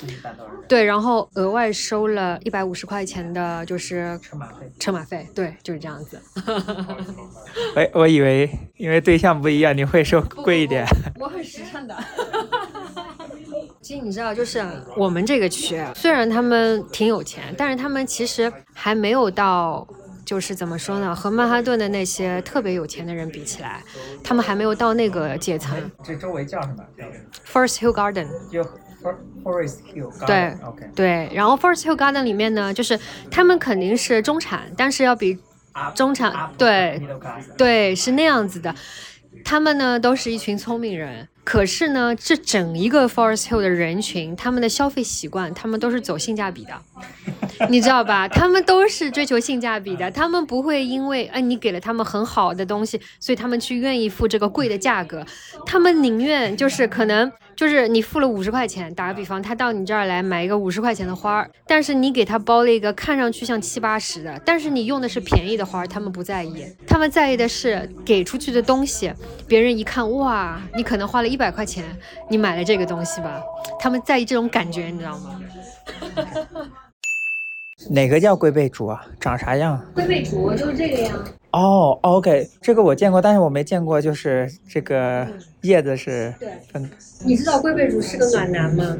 [0.69, 4.73] 对，然后额外收了一百五十块钱的，就是车马费。
[4.79, 6.21] 车马费，对，就是这样子。
[7.77, 10.85] 我我以为因为对象不一样，你会收贵一点。
[11.19, 11.97] 我很实诚的。
[13.81, 14.65] 其实你知道，就是
[14.97, 19.87] 我们这个区，虽然他们挺有钱，但是他们其实还没有到。
[20.27, 21.15] 就是怎么说呢？
[21.15, 23.83] 和曼哈顿的那些特别有钱的人比起来，
[24.23, 25.91] 他们还没有到那个阶层。
[26.03, 26.85] 这周围叫什么
[27.47, 28.27] ？Forest Hill Garden。
[28.51, 28.63] 就
[29.45, 30.27] Forest Hill Garden。
[30.27, 30.91] 对，OK。
[30.97, 32.99] 对，然后 Forest Hill Garden 里面呢，就是
[33.31, 35.39] 他们肯定是中产，但是要比
[35.95, 37.01] 中产，对
[37.57, 38.75] 对是那样子的。
[39.45, 46.73] 他们呢都是一群聪明人，可是呢，这整一个 Forest Hill 的人群，他们的消费习惯，他们都是走性价比的。
[47.71, 48.27] 你知道吧？
[48.27, 55.25] 他们都是追求性价比的，他们不会因为哎你给了他们很好的东西，所以他们去愿意付这个贵的价格。
[55.65, 69.11] 他们宁愿就是可能就是你付了五十块钱，打个比方，他到你这儿来买一个五十块钱的花儿，但是你给他包了一个看上去像七八十的，但是你用的是便宜的花，他们不在意，他们在意的是给出去的东西，
[69.49, 71.83] 别人一看哇，你可能花了一百块钱，
[72.29, 73.43] 你买了这个东西吧，
[73.81, 75.41] 他们在意这种感觉，你知道吗？
[77.91, 79.03] 哪个叫龟背竹啊？
[79.21, 79.83] 长啥样？
[79.95, 81.25] 龟背竹就是这个样。
[81.53, 85.27] 哦，OK，这个我见过，但是我没见过，就是这个
[85.67, 86.89] 叶子是对分。
[87.25, 88.97] 你知道龟背竹是个暖男吗？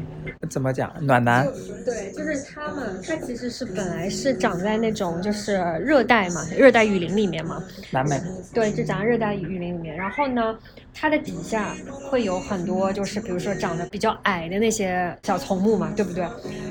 [0.49, 0.91] 怎么讲？
[1.01, 1.47] 暖男？
[1.85, 7.63] 对，就是它嘛，它其实是本来是长在那种就是热带嘛，热带雨林里面嘛。
[7.91, 8.19] 南美。
[8.53, 9.95] 对，就长在热带雨林里面。
[9.95, 10.57] 然后呢，
[10.93, 11.75] 它的底下
[12.09, 16.25] 会有很多，就是比如说长得比较矮的那些小丛木嘛，对不对？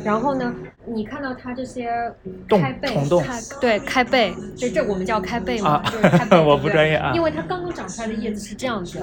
[0.04, 0.52] 然后呢，
[0.84, 1.88] 你看到它这些
[2.48, 2.88] 开背，
[3.22, 5.82] 开对开背，就这我们叫开背嘛。
[5.90, 8.98] 就是开背 我不专业啊，因为它刚刚长出来的叶子是这样子，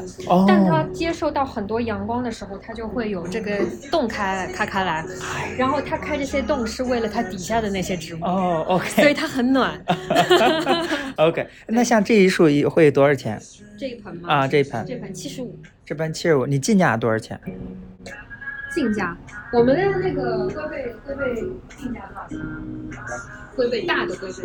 [0.47, 3.59] 但它接受到很多阳光的时候，它就会有这个
[3.91, 5.05] 洞开开开来，
[5.57, 9.79] 然后它开这些洞是为了它底下的那些植物哦，OK，所以它很暖。
[11.17, 13.39] OK，那像这一束会多少钱？
[13.77, 14.29] 这一盆吗？
[14.29, 17.39] 啊，这一盆，这盆七十五，这盆七十五，你进价多少钱？
[18.73, 19.15] 进价，
[19.51, 21.35] 我们的那个龟背龟背
[21.77, 22.39] 进价多少钱？
[23.55, 24.43] 龟背大的龟背，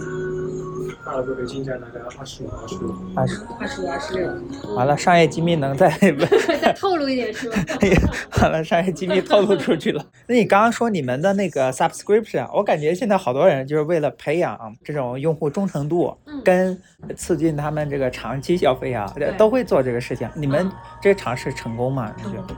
[1.03, 2.95] 大的龟背进价大概二十五、二十六。
[3.17, 4.75] 二十二十五、二十六。
[4.75, 5.89] 完了，商业机密能再
[6.61, 7.57] 再透露一点是吧？
[8.43, 10.05] 完了，商业机密透露出去了。
[10.29, 16.15] 那你刚刚说你们的那个 subscription，我感觉现在好多人就是为了培养这种用户忠诚度，
[16.45, 16.79] 跟
[17.17, 20.29] 促进他们这个长期消费啊，都会做这个事情。
[20.35, 22.15] 你们这尝试成功吗？
[22.19, 22.55] 你觉得？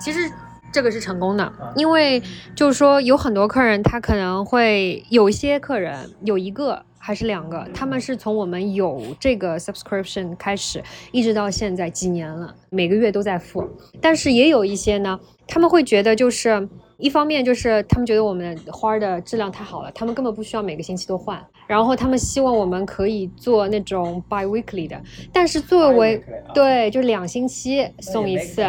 [0.00, 0.30] 其实。
[0.72, 2.22] 这个是成功的，因为
[2.54, 13.68] 就是说有很多客人，他可能会有一些客人有一个还是两个，他们是从我们有这个 subscription 开始，一直到现在几年了，每个月都在付。
[14.00, 21.42] 但是也有一些呢，他们会觉得就是一方面就是他们觉得我们花的质量太好了，他们根本不需要每个星期都换。
[21.66, 25.00] 然后他们希望我们可以做那种 bi-weekly 的，
[25.32, 26.20] 但是作为
[26.52, 28.68] 对，就两星期送一次，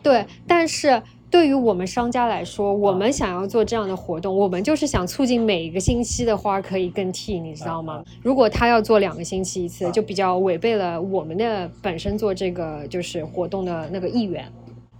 [0.00, 0.24] 对。
[0.46, 1.02] 但是
[1.36, 8.02] 对于我们商家来说，我们想要做这样的活动，我们就是想促进每一个星期的花可以更替，你知道吗？
[8.22, 14.50] 如果他要做两个星期一次，就比较违背了我们的本身做这个就是活动的那个意愿。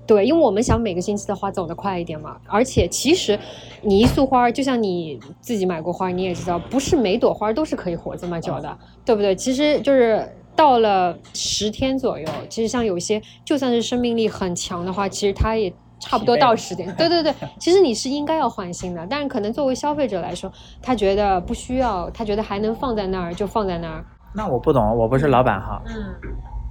[0.07, 3.38] 对，因为我们想每个星期的花走得快一点嘛，而且其实
[3.81, 9.35] 你一束花，就像你自己买过花，你也知道，不是每朵花都是可以活这么久的，对不对？
[9.35, 16.94] 其实就是到了十天左右，其实像有些就算是生命力很强的话，其实它也差不多到十点。
[16.96, 20.50] 对对对，其实你是应该要换新的，但是可能作为消费者来说，
[20.82, 24.04] 他觉得不需要，他觉得还能放在那儿就放在那儿。
[24.35, 25.94] 那我不懂，我不是老板哈，嗯，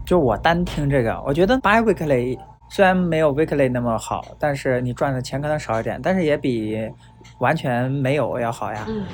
[0.05, 2.37] 就我单听这个，我觉得 buy weekly。
[2.67, 6.75] 虽然没有 weekly 那么好，但是你赚的钱可能少一点，但是也比
[7.37, 8.85] 完全没有要好呀。
[8.87, 9.05] 嗯，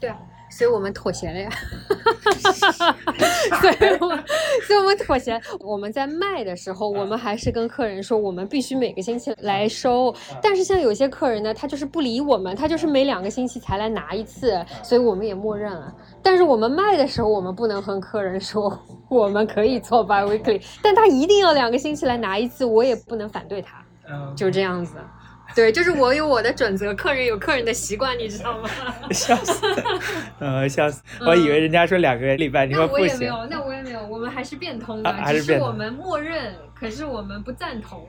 [0.00, 0.16] 对啊。
[0.58, 1.48] 所以我们妥协了呀，
[3.60, 4.08] 所以我，
[4.66, 5.40] 所以我们妥协。
[5.60, 10.12] 我们在卖的时候，我们还是跟客人说，我们必须每个星期来收。
[10.42, 15.94] 但是像有些客人呢，他就是不理我们，他就是每两个星期才来拿一次，所以我们也默认了。
[16.20, 18.76] 但是我们卖的时候，我们不能和客人说
[19.08, 23.80] 我们可以做 bi weekly，但他一定要两个星期来拿一次，我也不能反对他。
[24.10, 24.96] 嗯，就这样子。
[25.54, 28.68] 对，就是我有我的准则，客人有客人的习惯，你知道吗？
[29.10, 29.66] 笑死，
[30.38, 31.02] 呃，笑死！
[31.20, 33.06] 我以为人家说两个礼拜，你说不行。
[33.06, 38.06] 那我也没有，那我也没有，我们还是变通的，只是我们默认，可是我们不赞同。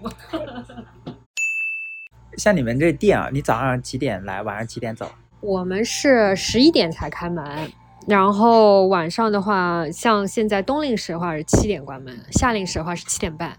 [2.37, 5.09] 像你们这店啊，你早上几点来，晚上几点走？
[5.41, 7.71] 我们是十一点才开门，
[8.07, 13.57] 然后晚上的话，像现在冬令时的话是七点关门，夏令时的话是七点半。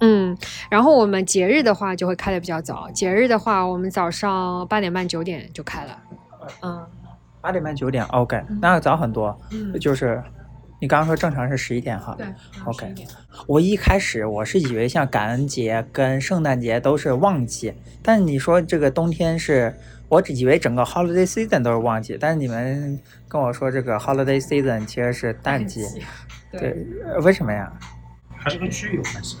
[0.00, 0.36] 嗯，
[0.70, 2.90] 然后我们节日的话就会开的比较早。
[2.90, 5.98] 节日的话，我们早上八点半九点就开了。
[6.62, 6.86] 嗯，
[7.40, 9.38] 八点半九点，OK，那要早很多。
[9.50, 10.22] 嗯，就是
[10.80, 12.14] 你刚刚说正常是十一点哈。
[12.16, 12.26] 对
[12.64, 12.94] ，OK。
[13.46, 19.74] 我一开始我是以为像感恩节跟圣诞节都是旺季，但你说这个冬天是，
[20.08, 25.86] 我只以为整个 Holiday Season 都是旺季，但是你们跟我说这个 Holiday Season 其实是淡季。
[26.50, 26.86] 对，
[27.22, 27.72] 为什么呀？
[28.42, 29.36] 还是跟区域有关系。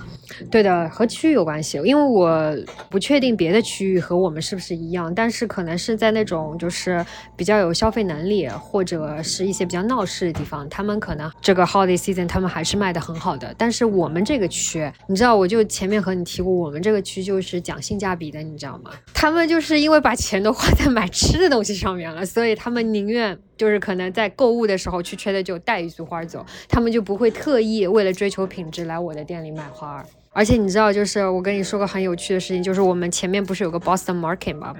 [0.50, 2.56] 对的，和区域有关系，因为我
[2.88, 7.04] 不确定别的区域和我们是不是一样，但是可能是在那种就是
[7.36, 13.54] 比较有消费能力或者是一些比较闹市的地方，他们可能这个 holiday season 他们还是卖的很好的。
[13.58, 18.90] 但是我们这个区，你知道，我就前面和你提过，我们这个区就是讲性价比的，你知道吗？
[19.14, 30.04] 他们就是因为把钱都花在买吃的东西上面了，所以他们宁愿就是可能在购物的时候去缺的就带一束花走，他们就不会特意为了追求品质来我的店里买花。
[30.32, 34.74] 而且你知道，就是我跟你说个很有趣的事情，就是我们前面不是有个 Boston Market 吗？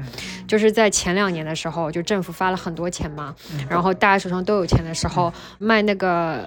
[0.46, 3.34] 就是在前两年的时候，就政府发了很多钱嘛，
[3.68, 6.46] 然后大家手上都有钱的时候，卖那个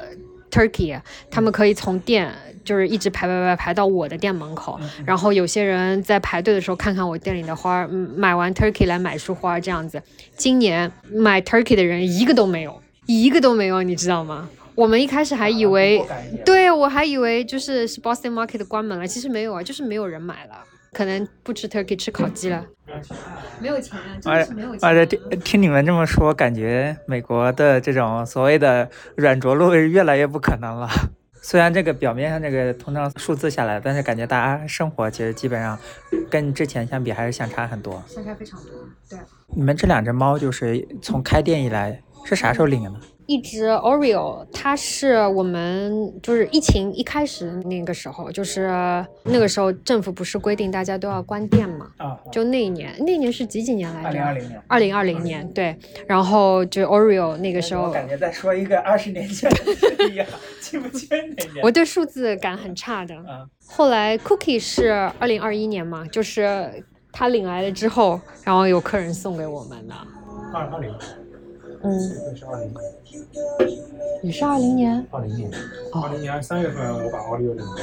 [0.50, 2.32] Turkey，他们可以从店
[2.64, 10.02] 就是一直排排排排到我的店门口，然后有些人在排队的时候看看我店里的花，买完 Turkey 来买束花这样子。
[10.38, 14.50] 今年买 Turkey 的人一个都没有，一个都没有，你知道吗？
[14.76, 16.04] 我们一开始还以为，
[16.46, 22.66] 对我还以为就是是 Boston Market 关门了，其实没有啊，就是没有人买了，可能不吃 turkey 吃烤鸡了，
[23.60, 24.80] 没有钱啊，真的是没有钱。
[24.82, 30.90] 而且听听你们这么说，感觉美国的这种所谓的软着陆越来越不可能了。
[31.46, 35.78] 虽然这个表面上这个通胀数字下来，但是感觉大家生活其实基本上
[36.30, 38.72] 跟之前相比还是相差很多，相差非常多。
[39.10, 39.20] 对，
[39.54, 43.00] 你们这两只猫就是从开店以来是啥时候领的呢？
[43.26, 48.68] 一只 Oreo，它是我们就是疫情一开始那个时候，就是
[49.24, 51.88] 那个时候政府不是规定大家都要关店嘛？
[51.98, 54.08] 啊，就那一年，那年是几几年来着？
[54.08, 54.64] 二零二零年。
[54.68, 55.76] 二零二零年，对。
[56.08, 60.26] 然后就 Oreo 那个时候，我感觉在说一个二十年前的事情，
[60.62, 61.64] 记不清哪年。
[61.64, 63.16] 我对数字感很差的。
[63.16, 63.50] 嗯。
[63.66, 66.06] 后来 Cookie 是二零二一年嘛？
[66.12, 69.96] 就是他领来了之后，然后有客人送给我们的。
[70.54, 70.94] 二二零。
[71.84, 72.00] 嗯，
[72.36, 72.82] 是二零年，
[74.22, 75.06] 你是二零年？
[75.12, 75.52] 二零年，
[75.92, 77.76] 二零年三月份我把奥利奥领了。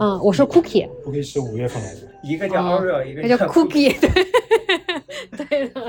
[0.00, 2.00] 嗯，我是 Cookie，Cookie 是五月份来的。
[2.24, 5.80] 一个叫 Oreo，一个叫 Cookie，对， 对的。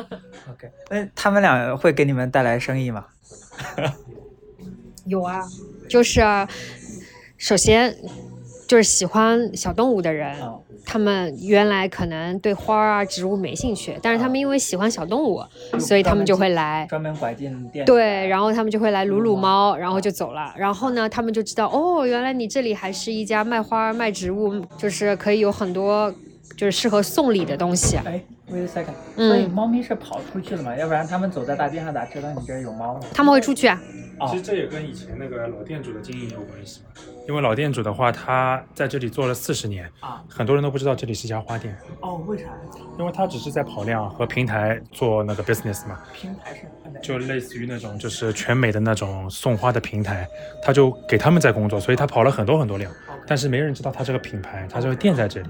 [0.52, 3.08] OK，那他们俩会给你们带来生意吗？
[5.06, 5.42] 有啊，
[5.90, 6.22] 就是
[7.38, 7.96] 首先
[8.68, 10.36] 就是喜欢小动物的人。
[10.90, 15.44] 他们原来可能对花啊植物没兴趣，但是他们因为喜欢小动物，
[15.80, 17.86] 所以他们就会来专门拐进店。
[17.86, 20.54] 对，然后他们就会来撸撸猫，然后就走了。
[20.56, 26.14] 然后呢，他们就知道哦，原来你这里还是一家卖花卖植物，就是可以有很多
[26.58, 27.98] 就是适合送礼的东西。
[27.98, 30.76] 哎，Wait a second，所以猫咪是跑出去了嘛？
[30.76, 33.06] 要不然它们走在大街上咋知道你这儿有猫呢？
[33.14, 33.80] 他们会出去啊。
[34.28, 37.02] 其实这也跟以前那个老店主的经营有关系嘛。
[37.28, 41.78] 因为老店主的话，他在这里做了四十年啊，很多人都不知道这里是家花店。
[42.02, 42.46] 哦，为啥？
[42.98, 46.00] 因为他只是在跑量和平台做那个 business 嘛。
[46.12, 46.62] 平台是？
[47.04, 50.28] 就类似于那种就是全美的那种送花的平台，
[50.64, 52.92] 他就给他们在工作，所以他跑了很多很多量，
[53.28, 55.50] 但是没人知道他这个品牌，他这个店在这里。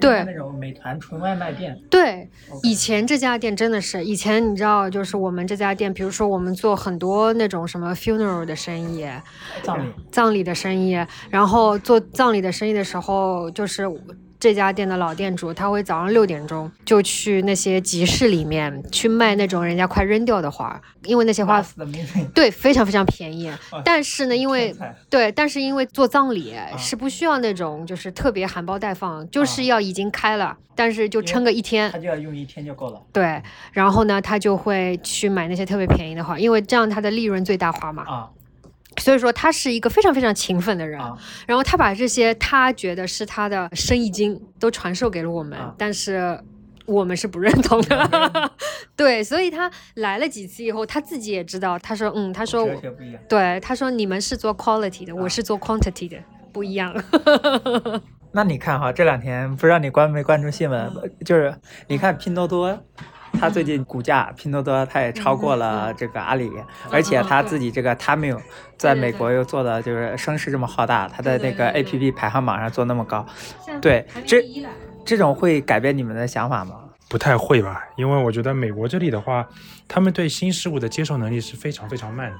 [0.00, 1.76] 对那种美团纯外卖店。
[1.90, 2.28] 对，
[2.62, 9.06] 以前这家店真的是，以前你知道，就是我们这家店，比如说我们做很多那种什么 funeral 的生意，
[9.62, 10.92] 葬礼，葬礼的生意，
[11.30, 13.88] 然后做葬礼的生意的时候，就是。
[14.42, 21.64] 这家店的老店主，他会早上六点钟就去那些集市里面去卖那种人家快扔掉的花，因为那些花
[22.34, 23.48] 对非常非常便宜。
[23.84, 24.74] 但是呢，因为
[25.08, 33.00] 对，但是因为做葬礼是不需要那种就是特别含苞待放，就是要已经开了，但是就撑个一天，他就要用一天就够了。
[33.12, 38.02] 对，然后呢，他就会去买那些特别便宜的花，因为这样他的利润最大化嘛。
[38.08, 38.28] 啊。
[38.98, 41.00] 所以说他是一个非常非常勤奋的人，
[41.46, 46.38] 然后他把这些他觉得是他的生意经都传授给了我们，但是
[46.86, 48.50] 我们是不认同的。
[48.94, 52.68] 对，所以他来了几次以后，他自己也知道，他说，嗯，他说，
[53.28, 56.16] 对，他说你们是做 quality 的，我是做 quantity 的，
[56.52, 56.94] 不一样。
[58.32, 60.90] 那你看哈，这两天不知道你关没关注新闻，
[61.24, 61.54] 就是
[61.88, 62.78] 你看拼多多。
[63.38, 66.50] 他最近股价，拼多多他也超过了这个阿里，
[66.90, 68.38] 而且他自己这个 Tamu
[68.76, 73.26] 在美国又做的就是声势这么浩大，他在那个 APP 排行榜上做那么高，
[73.80, 74.44] 对，这
[75.04, 76.76] 这种会改变你们的想法吗？
[77.08, 79.46] 不太会吧，因为我觉得美国这里的话，
[79.88, 82.36] 他们对新事物的接受能力是非常非常慢的，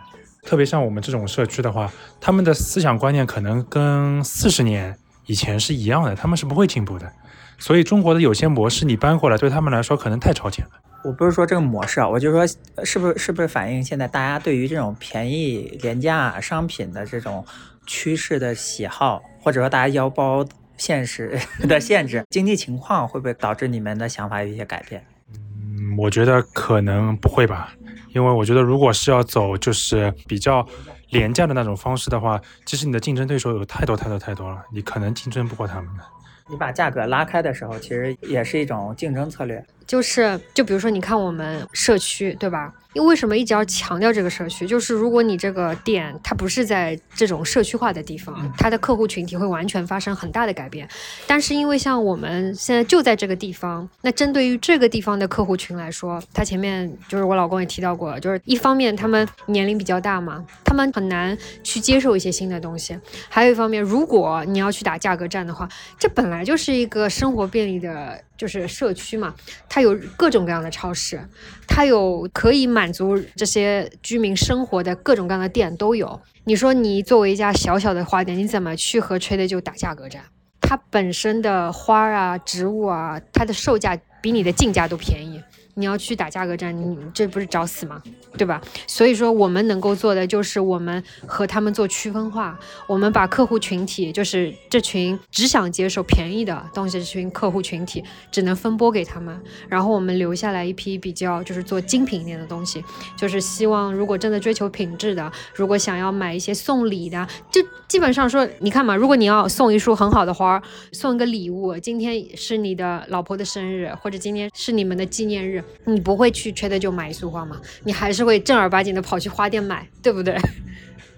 [0.48, 7.12] 特别像我们这种社区的话，他们的思想观念可能跟四十年以前是一样的，他们是不会进步的。
[7.58, 10.70] 所以中国的有些模式你搬过来，对他们来说可能太超前了。
[11.04, 12.46] 我不是说这个模式啊，我就说
[12.84, 17.44] 是不是是不是反映现在大家对于这种便宜廉价商品的这种
[17.86, 21.38] 趋势的喜好，或者说大家腰包现实
[21.68, 25.04] 的限制，经济情况会不会导致你们的想法有一些改变？
[25.32, 27.72] 嗯，我觉得可能不会吧，
[28.14, 30.66] 因为我觉得如果是要走就是比较
[31.10, 36.04] 廉价的那种方式的话，其实你的竞争对手有太多太多太多了，你可能竞争不过他们的。
[36.52, 39.64] 你把价格拉开的时候，其实也是一种竞争策略。
[39.86, 42.70] 就是，就比如说，你看我们社区，对吧？
[42.92, 44.66] 因为为什么一直要强调这个社区？
[44.66, 50.86] 就是如果你这个店它不是在这种社区化的地方，它的客户群体会完全发生很大的改变。
[51.26, 62.94] 但是因为像我们现在就在这个地方，那针对于这个地方的客户群来说，他前面就是我老公也提到过，就是一方面他们年龄比较大嘛，他们很难去接受一些新的东西；
[63.28, 68.22] 还有一方面，如果你要去打价格战的话，这本来就是一个生活便利的。
[68.42, 69.32] 就是社区嘛，
[69.68, 71.24] 它有各种各样的超市，
[71.68, 76.20] 它有可以满足这些居民生活的各种各样的店都有。
[76.42, 80.24] 你说你作为一家小小的花店，你怎么去和吹的就打价格战？
[80.60, 85.40] 它本身的花啊、植物啊，它的售价比你的进价都便宜。
[85.74, 88.02] 你要去打价格战，你这不是找死吗？
[88.36, 88.60] 对吧？
[88.86, 102.82] 所以说，我们能够做的就是我们和他们做区分化，我们把客户群体，就是这群只想接受便宜的东西这群客户群体，只能分拨给他们，然后我们留下来一批比较就是做精品一点的东西，
[103.16, 115.61] 就是希望如果真的追求品质的，如果想要买一些送礼的，就基本上说，你看嘛，如果你要送一束很好的花，送一个礼物，今天是你的老婆的生日，或者今天是你们的纪念日。
[115.84, 117.60] 你不会去缺的就买一束花吗？
[117.84, 120.36] 你还是会正儿八经的跑去花店买，对不对？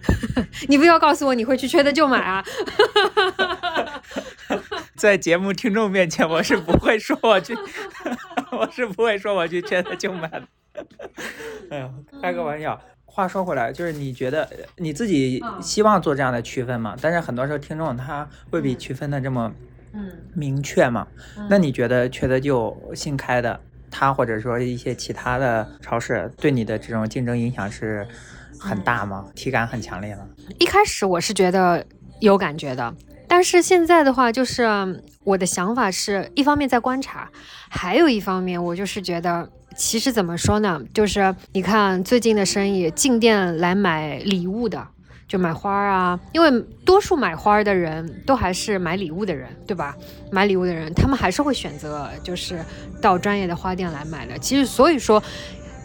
[0.68, 2.44] 你不要告诉我你会去缺的就买啊！
[4.96, 7.56] 在节目听众面前，我是不会说我去，
[8.52, 10.42] 我是不会说我去缺的就买的。
[11.70, 12.80] 哎呀，开个玩笑。
[13.06, 16.96] 话说回来，就是你觉得你自己希望做这样的区分吗？
[17.00, 19.52] 但是很多时候听众他未必区分的这么
[19.92, 21.06] 嗯明确嘛。
[21.48, 23.60] 那你觉得缺的就新开的？
[23.96, 28.04] 它或者说一些其他的超市对你的这种竞争影响是
[28.58, 29.26] 很大吗？
[29.36, 30.26] 体感很强烈吗？
[30.58, 31.86] 一开始我是觉得
[32.18, 32.92] 有感觉的，
[33.28, 34.66] 但是现在的话，就是
[35.22, 37.30] 我的想法是一方面在观察，
[37.68, 40.80] 还有一方面我就是觉得，其实怎么说呢？
[40.92, 44.88] 就是你看最近的生意，进店来买礼物的。
[45.26, 46.50] 就买花啊，因为
[46.84, 49.96] 多数买花的人都还是买礼物的人，对吧？
[50.30, 52.64] 买礼物的人，他们还是会选择就是
[53.00, 54.38] 到专业的花店来买的。
[54.38, 55.22] 其实，所以说，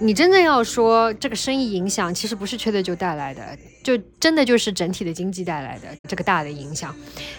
[0.01, 3.41] 你真正要说这个生意影响，其实不是缺德就带来的，
[3.83, 6.93] 就真的就是整体的经济带来的这个大的影响。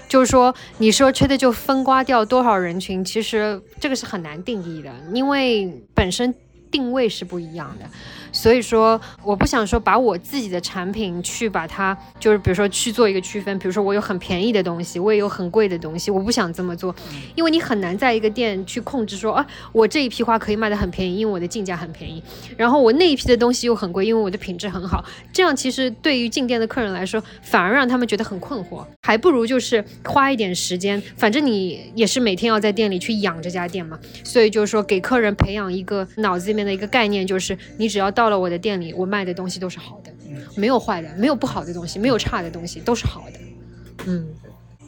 [0.09, 6.35] 就是说，你说缺的就分刮掉多少人群，其实这个是很难定义的，因为本身
[6.71, 7.87] 定位是不一样的。
[8.33, 16.95] 所以说，我不想说把我自己的产品去把它，就是比如说去做一个区分，比如说我有很便宜的东西，我也有很贵的东西，我不想这么做，
[17.35, 22.23] 因为你很难在一个店去控制说，啊，我这一批花可以卖得很便宜，因为我的进价很便宜，
[22.57, 38.21] 然后我那一批的东西又很贵，因为我的品质很好，这样其实对于进店的客人来说，反而让他们觉得很困惑，还不如就是花一点时间，反正你也是每天要在店里去养这家店嘛，所以就是说给客人培养一个脑子里面的一个概念，就是你只要到。
[38.21, 40.13] 到了我的店里，我卖的东西都是好的，
[40.55, 43.41] 没有坏的，没有不好的东西，没有差的东西，都是好的。
[44.07, 44.29] 嗯，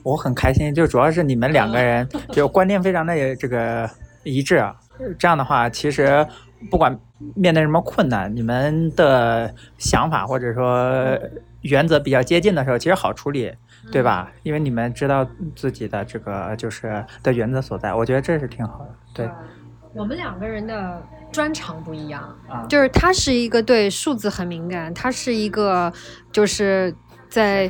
[0.03, 3.89] 我很开心，就主要是你们两个人就观念非常的这个
[4.23, 4.77] 一致啊。
[5.19, 6.27] 这样的话，其实
[6.71, 6.95] 不管
[7.35, 11.19] 面对什么困难，你们的想法或者说
[11.63, 13.51] 原则比较接近的时候，其实好处理，
[13.91, 14.31] 对吧？
[14.43, 18.95] 因为你们知道自己的这个就是的原则所在，我觉得这是挺好的。
[19.15, 19.31] 对，
[19.95, 21.03] 我们两个人的。
[21.33, 25.91] 专长不一样，就是他是一个对数字很敏感，他是一个
[26.31, 26.95] 就是
[27.31, 27.69] 在，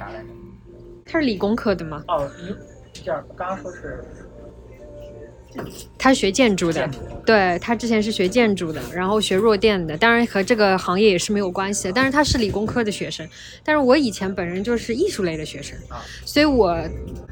[1.06, 2.02] 他是理工科的吗？
[2.08, 2.28] 哦，
[2.94, 4.04] 你这样刚刚说是，
[5.96, 6.90] 他学建筑的，
[7.24, 13.26] 对他之前是学建筑的，然后学弱电的，当然和这个行业也是没有关系的，但是他是理工科的学生，
[13.62, 15.78] 但是我以前本人就是艺术类的学生，
[16.24, 16.76] 所以我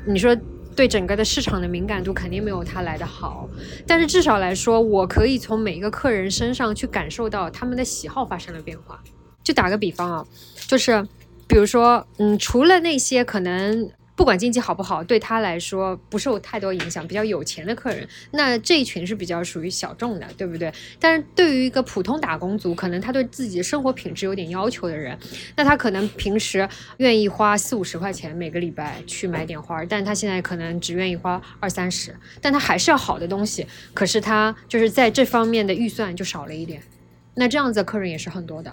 [0.07, 0.37] 你说。
[0.75, 3.49] 对整个的市场的敏感度肯定没有他来的好，
[3.87, 9.03] 但是至少来说，我可以从每一个客人身上去感受到他们的喜好发生了变化。
[9.43, 10.27] 就打个比方啊，
[10.67, 11.07] 就是，
[11.47, 13.91] 比如说，嗯，除了那些可能。
[14.21, 17.09] 不管经济好不好，对他来说不受太多影响。
[17.09, 20.71] 比较有钱的客人，那这一群是比较属于小众的，对不对？
[20.99, 25.19] 但是对于一个普通打工族，可能他对自己的生活品质有点要求的人，
[25.57, 26.69] 那他可能平时
[26.99, 36.83] 愿意花四五十块钱每个礼拜去买点花，但他现在可能只愿意花二三十，但他还是要好的东西，可是他就是在这方面的预算就少了一点。
[37.37, 38.71] 那这样子的客人也是很多的。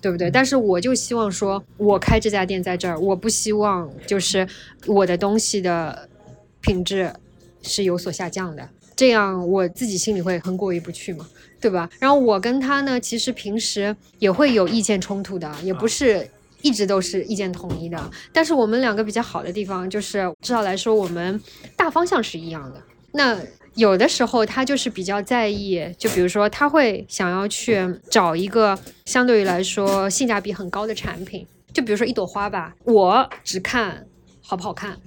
[0.00, 0.30] 对不对？
[0.30, 4.46] 但是我就希望说，我开这家店在这儿，我不希望就是
[4.86, 6.08] 我的东西的
[6.60, 7.12] 品质
[7.62, 11.26] 是有所下降的，这样我自己心里会很过意不去嘛，
[11.60, 11.88] 对吧？
[11.98, 16.28] 然后我跟他呢，其实平时也会有意见冲突的，也不是
[16.62, 18.10] 一直都是意见统一的。
[18.32, 21.40] 但是我们两个比较好的地方就是，至少来说，我们
[21.76, 22.82] 大方向是一样的。
[23.12, 23.38] 那。
[23.78, 27.78] 有的时候他就是比较在意，就比如说他会想要去
[28.10, 28.76] 找一个
[29.06, 34.04] 相对于来说性价比很高的产品，就比如说一朵花吧，我只看
[34.42, 34.98] 好不好看，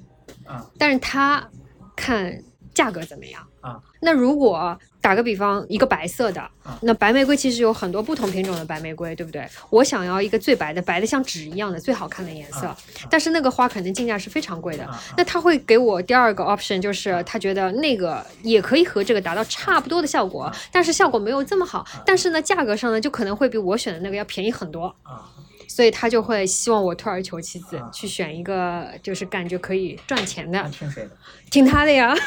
[0.46, 1.50] 啊，但是他
[1.98, 2.42] 看
[2.74, 3.46] 价格怎么样。
[3.62, 6.48] 啊，那如果打个比方，一个白色的，
[6.82, 9.48] 那白玫瑰其实有很多不同品种的白玫瑰，对不对？
[9.70, 12.76] 我想要一个最白的，白的像纸一样的最好看的颜色，
[13.10, 14.88] 但是那个花可能进价是非常贵的。
[15.16, 24.96] 那他会给我第二个 option，就是他觉得那个也可以和这个达到差不多的效果，但是效果没有这么好，但是呢，价格上呢就可能会比我选的那个要便宜很多。
[25.04, 25.30] 啊。
[25.68, 30.62] 所以他就会希望我退而求其次，去选一个就是感觉可以赚钱的。
[30.70, 31.12] 听谁的？
[31.52, 32.16] 听他的呀。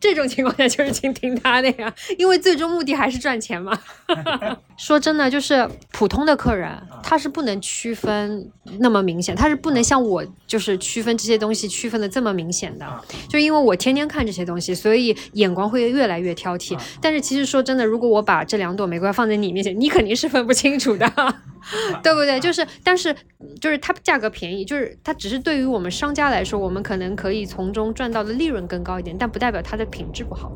[0.00, 3.76] 这种情况下就是听听他的呀，因为最终目的还是赚钱嘛。
[4.76, 6.70] 说真的，就是普通的客人，
[7.02, 12.86] 他是不能区分那么明显，他是不能像我就是区分这些东西区分的这么明显的。
[13.28, 16.78] 就因为我天天看这些东西，所以眼光会越来越挑剔。
[17.00, 21.10] 但是其实说真的，如果我把这两朵玫瑰放在你面前，你肯定是分不清楚的。
[22.00, 22.38] 对不对？
[22.38, 23.12] 就是，但是，
[23.60, 30.52] 就是它价格便宜，就是它只是对于我们商家来说，我们可能可以从中赚到的利润更高一点，但不代表它的品质不好。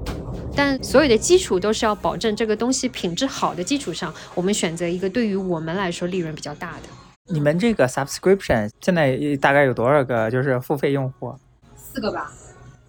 [0.54, 6.88] 但所有的基础都是要保证这个东西品质好的基础上，我们选择一个对于我们来说利润比较大的。
[7.32, 10.30] 你们这个 subscription 现在大概有多少个？
[10.30, 11.34] 就是付费用户？
[11.76, 12.32] 四个吧。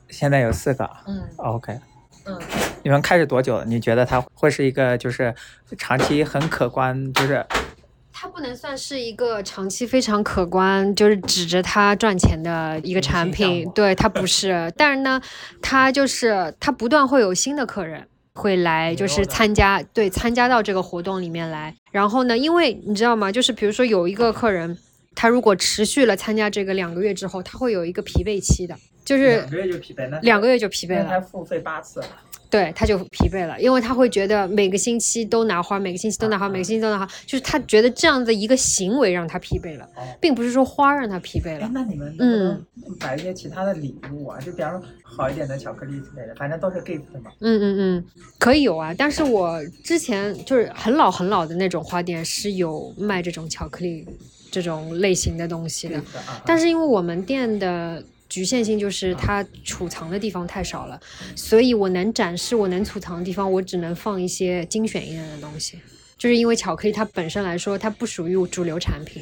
[0.10, 0.90] 现在有四个。
[1.08, 1.24] 嗯。
[1.38, 1.80] OK。
[2.26, 2.40] 嗯。
[2.84, 3.64] 你们开始多久？
[3.66, 5.34] 你觉得它会是一个就是
[5.78, 7.46] 长期很可观，就是？
[8.22, 14.72] 它不能算是一个长期非常可观，就是指着它赚钱的一个产品，对它不是。
[14.78, 15.20] 但是呢，
[15.60, 21.74] 它就是它不断会有新的客人会来，就是参加，对，参加到这个活动里面来。
[21.90, 23.32] 然后呢，因为你知道吗？
[23.32, 24.78] 就是比如说有一个客人，
[25.16, 32.00] 他如果持续了参加这个两个月之后，他会有一个疲惫期的，就是两个月就疲惫了，两个月就疲惫了，他付费八次。
[32.52, 39.88] 对，他就疲惫了，因为他会觉得每个星期都拿花，每个星期都拿花，每个星期都拿花，就是他觉得这样的一个行为让他疲惫了，
[40.20, 41.72] 并不是说花让他疲惫了。
[41.74, 42.66] 那你们嗯，
[43.00, 47.32] 买一些其他的礼物啊，就比方说好一点的巧克力之类的，反正都是 gift 嘛。
[47.40, 48.06] 嗯嗯嗯，
[48.38, 54.06] 可以有啊，但是我之前就是很老很老的那种花店是有卖这种巧克力
[54.52, 56.04] 这种类型的东西的，
[56.46, 58.04] 但是因为我们店的。
[58.32, 60.98] 局限性就是它储藏的地方太少了，
[61.36, 65.78] 所以我能展示、我能储藏的地方，我只能放一些精选一点的东西。
[66.18, 69.22] 就是因为巧克力它本身来说，它不属于主流产品，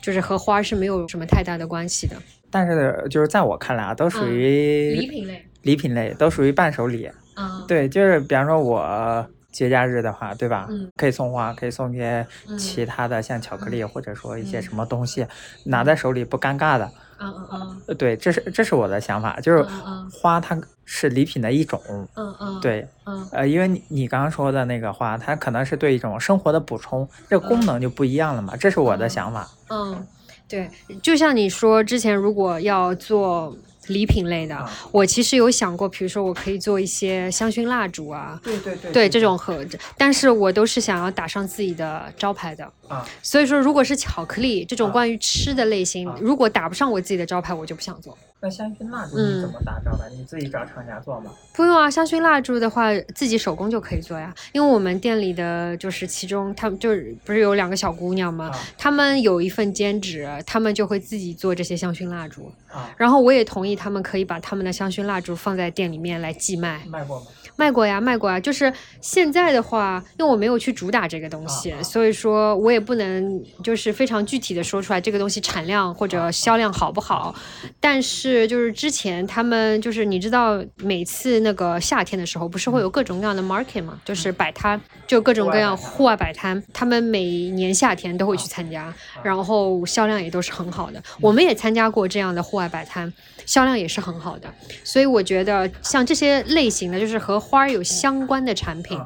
[0.00, 2.14] 就是和花是没有什么太大的关系的。
[2.48, 7.10] 但是就是在我看来啊，都属于礼品类，礼品类都属于伴手礼。
[7.34, 10.68] 嗯，对，就是比方说我节假日的话，对吧？
[10.70, 12.24] 嗯，可以送花，可以送些
[12.56, 15.26] 其他的，像巧克力或者说一些什么东西，
[15.64, 16.88] 拿在手里不尴尬的。
[17.24, 19.64] 嗯嗯嗯，对，这是这是我的想法，就是
[20.12, 21.80] 花它是礼品的一种，
[22.16, 23.26] 嗯嗯，对，嗯。
[23.32, 29.48] 呃，因为你你刚刚说的那个花，它可能是对一种生活的补充，这个功能就不一样了嘛，这是我的想法。
[29.70, 30.06] 嗯，
[30.48, 30.70] 对，
[31.02, 33.56] 就像你说之前如果要做。
[33.88, 42.64] 礼品类的，我其实有想过，比如说我可以做一些香薰蜡烛啊，对对对，对这种盒子，但是我都是想要打上自己的招牌的。
[42.88, 43.06] 啊。
[43.22, 48.16] 所以说，如果是巧克力这种关于吃的类型，如果打不上我自己的招牌，我就不想做。
[48.44, 50.06] 那香薰蜡烛你怎么打造的？
[50.10, 51.30] 你自己找厂家做吗？
[51.54, 54.34] 不用啊，香薰蜡烛的话自己手工就可以做呀。
[54.52, 58.54] 因为我们店里的就是其中他们就是不是有两个小姑娘吗？
[58.76, 62.52] 她们有一份兼职，他们就会自己做这些香薰蜡烛。
[62.70, 66.82] 啊，然后我也同意他们可以把他们的香薰蜡烛放在店里面来寄卖。
[66.86, 67.26] 卖过吗？
[67.56, 68.38] 卖过呀，卖过呀。
[68.40, 77.34] 就是现在的话，因为我没有去主打这个东西，所以说我也不能就是非常具体的说出来这个东西产量或者销量好不好。
[77.80, 88.92] 但是就是之前他们就是你知道，每次那个夏天的时候，不是会有各种各样的 market 嘛，就是摆摊，就各种各样户外摆摊，他们每年夏天都会去参加，
[89.22, 91.02] 然后销量也都是很好的。
[91.20, 93.12] 我们也参加过这样的户外摆摊，
[93.46, 94.52] 销量也是很好的。
[94.82, 98.98] 所以我觉得像这些类型的，就是和花儿有相关的产品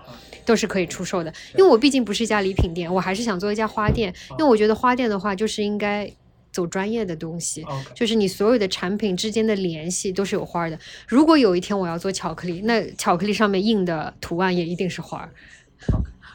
[0.45, 4.15] 都是可以出售的，因为我毕竟不是一家礼品店，我还是想做一家花店。
[4.31, 6.11] 因为我觉得花店的话，就是应该
[6.51, 10.79] 走专业的东西，就是你所有的产品之间的联系都是有花的。
[11.07, 15.31] 如果有一天我要做巧克力，那巧克力上面印的图案也一定是花儿。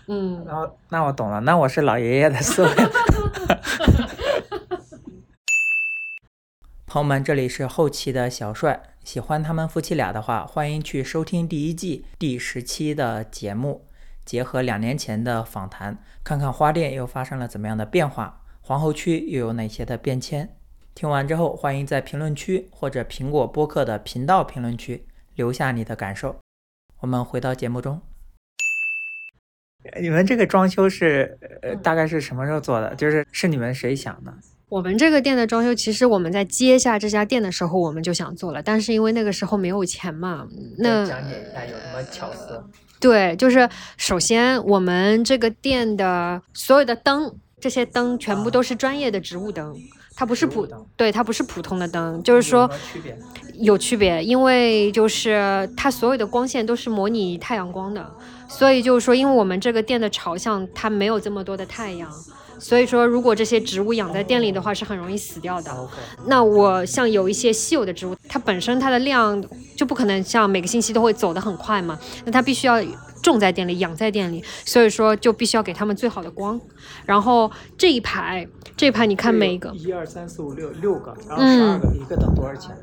[0.07, 2.69] 嗯，然后那我懂了，那我是老爷爷的思维。
[6.93, 8.83] 朋友们，这里是后期的小帅。
[9.03, 13.87] 喜欢他们夫妻俩的话，欢迎去收听第一季第十期的节目，
[14.23, 20.55] 结合两年前的访谈，看看花店又发生了怎么样的变化，皇后区又有哪些的变迁。
[20.93, 26.35] 听完之后，欢迎在评论区或者苹果播客的频道评论区留下你的感受。
[26.99, 27.99] 我们回到节目中，
[29.99, 32.93] 你们这个装修是呃大概是什么时候做的？
[32.93, 34.31] 就是是你们谁想的？
[34.70, 40.47] 我们这个店的装修，其实我们在接下这家店的时候，我们就想做了，但是因为那个时候没有钱嘛。
[40.78, 42.64] 那讲解一下有什么巧思？
[42.99, 49.76] 对，就是首先我们这个店的所有的灯，这些灯全部都是专业的植物灯，
[50.16, 52.68] 它不是普，对，它不是普通的灯，就是说
[53.59, 58.09] 有区别，因为就是它所有的光线都是模拟太阳光的，
[58.47, 62.09] 所以就是说，因为我们这个店的朝向它没有这么多的太阳。
[62.64, 65.89] 所以说，如果这些植物养在店里的话，是很容易死掉的。
[66.28, 69.43] 那我像有一些稀有的植物，它本身它的量
[69.76, 71.99] 就不可能像每个星期都会走得很快嘛。
[72.24, 72.82] 那它必须要
[73.22, 76.57] 种在店里，养在店里，所以说就必须要给他们最好的光。
[77.05, 78.47] 然后这一排，
[78.78, 82.74] 这一排你看每一个，一二三四五六六个，然后十二个，一个等多少钱？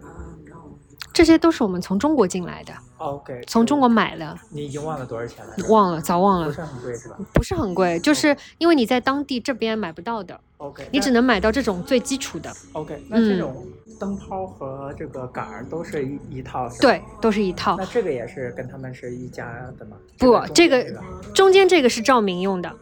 [1.21, 2.73] 这些都是我们从中国进来的。
[2.97, 5.53] OK，从中国买的，你已经忘了多少钱了？
[5.69, 6.47] 忘了，早忘了。
[6.47, 7.17] 不是很贵是吧？
[7.35, 10.41] 不是很贵，就是因为你在当地这边买不到的。
[10.57, 12.51] OK，你只能买到这种最基础的。
[12.73, 13.55] OK，那这种
[13.99, 17.77] 灯泡和这个杆儿都是一一套，对，都是一套。
[17.77, 19.45] 那这个也是跟他们是一家
[19.79, 19.99] 的吗？
[20.19, 20.87] 不，这个
[21.35, 22.75] 中间这个是照明用的。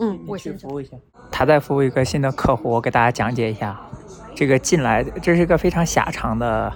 [0.00, 0.96] 嗯，我去服务一下。
[1.30, 3.80] 他在服务一个新的客户，我给大家讲解一下。
[4.34, 6.72] 这个进来，这是一个非常狭长的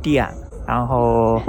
[0.00, 0.26] 店，
[0.66, 1.40] 然后。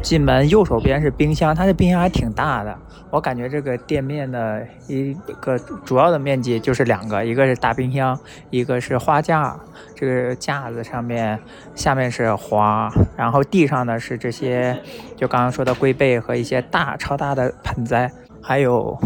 [0.00, 2.74] 进门右手边是冰箱，它的冰箱还挺大的。
[3.10, 9.58] 我感觉这个店面的一个主要的面积就是两个，一个是大冰箱，一个是花架。
[9.96, 11.38] 这个架子上面
[11.74, 14.80] 下面是花，然后地上呢是这些，
[15.16, 18.96] 就刚刚说的龟背和一些大超大的盆栽，还有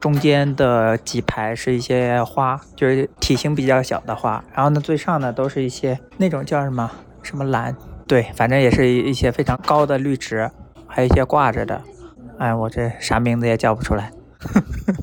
[0.00, 4.42] 中间的几排是一些花，就是体型比较小的花。
[4.54, 6.90] 然后呢最上呢都是一些那种叫什么
[7.22, 7.76] 什么兰。
[8.12, 10.50] 对，反正也是一一些非常高的绿植，
[10.86, 11.80] 还有一些挂着的，
[12.36, 14.12] 哎，我这啥名字也叫不出来。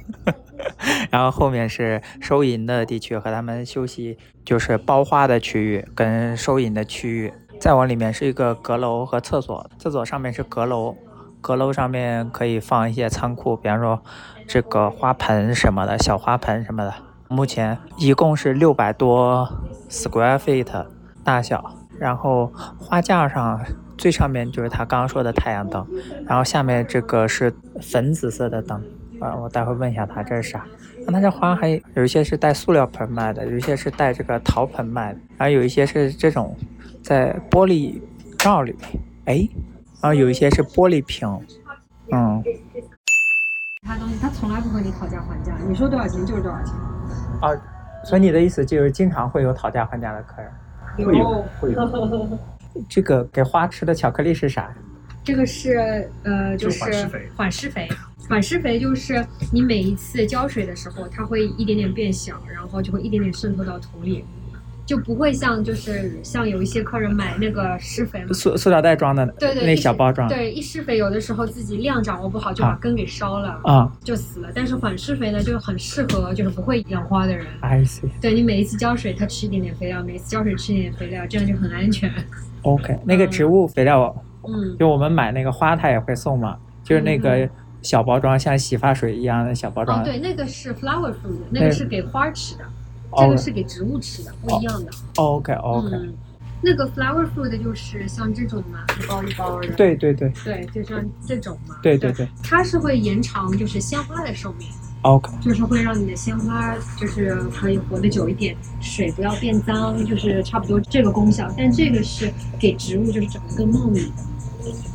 [1.10, 7.34] 然后后面是收银的地区和他们休息，就是包花的区域跟收银的区域。
[7.60, 10.96] 再往里面是一个阁楼和厕所，厕所上面是阁楼，
[11.42, 14.00] 阁楼上面可以放一些仓库，比方说
[14.48, 16.94] 这个花盆什么的，小花盆什么的。
[17.28, 19.52] 目前一共是六百多
[19.90, 20.86] square feet
[21.24, 21.79] 大小。
[22.00, 22.48] 然后
[22.80, 23.60] 花架上
[23.98, 25.86] 最上面就是他刚刚说的太阳灯，
[26.26, 28.82] 然后下面这个是粉紫色的灯。
[29.20, 30.66] 啊，我待会问一下他这是啥。
[31.06, 36.56] 那他这花还有一些是带塑料盆卖的，有一些是带这个陶盆卖的，然后有一些是这种
[37.04, 38.02] 在玻璃
[38.38, 38.74] 罩里。
[39.26, 39.46] 哎，
[40.02, 41.28] 然后有一些是玻璃瓶。
[42.14, 42.42] 嗯。
[43.86, 46.74] 他东西他从来不和你讨价还价，你说多少钱就是多少钱。
[47.42, 47.50] 啊，
[48.06, 50.50] 所以你的意思就是经常会有讨价还价的客人？
[51.06, 52.40] 会有，会有。
[52.88, 54.74] 这个给花吃的巧克力是啥？
[55.24, 57.08] 这个是呃，就是缓释
[57.70, 57.88] 肥。
[58.30, 64.24] 缓释肥就是你每一次浇水的时候，它会一点点变小，然后就会一点点渗透到土里。
[64.90, 74.50] 就不会像就是像有一些客人买那个施肥，塑塑料袋装的，对对，那小包装，对一施肥有的时候自己量掌握不好，就把根给烧了啊，就死了。
[74.52, 77.46] 但是缓释肥呢，就很适合就是不会养花的人。
[77.60, 78.10] I see。
[78.20, 82.12] 对你每一次浇水，它吃一点点肥料，每次浇水吃一点肥料，这样就很安全。
[82.64, 84.12] OK，那个植物肥料，
[84.48, 87.48] 嗯，就我们买那个花，它也会送嘛，就是那个
[87.84, 90.04] 小包装，像洗发水一样的小包装。
[90.04, 92.64] 对，那个是 flower food，那个是给花吃的。
[93.18, 94.92] 这个是给植物吃的，不一样的。
[95.16, 95.90] OK OK。
[96.62, 99.70] 那个 flower food 就是像这种嘛，一包一包的。
[99.76, 100.30] 对对对。
[100.44, 101.78] 对，就像这种嘛。
[101.82, 102.28] 对对对。
[102.44, 104.68] 它是会延长就是鲜花的寿命。
[105.04, 105.32] OK。
[105.42, 111.50] 就是会让你的鲜花就是可以活得久一点，水不要变脏，就是差不多这个功效。
[111.58, 112.30] 但这个是
[112.60, 114.12] 给植物就是长得更茂密的。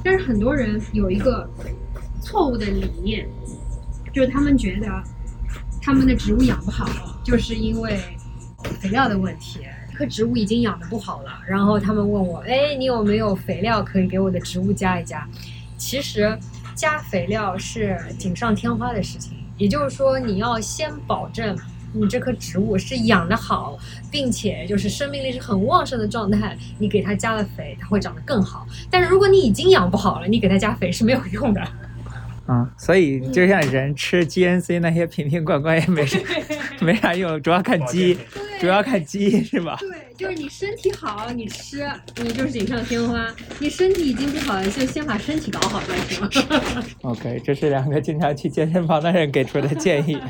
[0.05, 1.49] 但是很多人有一个
[2.21, 3.27] 错误的理念，
[4.13, 4.87] 就是他们觉得
[5.85, 6.89] 他们的植物养不好。
[7.23, 8.01] 就是因为
[8.81, 9.61] 肥料的问题，
[9.91, 11.31] 这棵植物已经养的不好了。
[11.47, 15.27] 然后他们问我，哎，你有没有肥料可以给我的植物加一加？
[15.77, 16.39] 其实
[16.75, 21.57] 加肥料是锦上添花的事情，也就是说你要先保证
[21.93, 23.79] 你这棵植物是养得好，
[24.11, 28.67] 并且就是生命力是很旺盛的状态，你给它加了肥，它会长得更好。
[28.91, 31.63] 但是如果你已经养不好了，你给它加肥是没有用的。
[32.47, 36.19] 嗯，所以就像人吃 GNC 那些瓶瓶罐罐也没啥
[36.81, 38.19] 没啥用，主要看鸡，
[38.61, 39.79] 主要看鸡是吧？
[39.81, 41.87] 对，就是你身体好，你吃
[42.23, 43.27] 你就是锦上添花；
[43.59, 46.29] 你身体已经不好了，就先把身体搞好再说。
[47.11, 50.19] OK，这是两个经常去健身房的人给出的建议。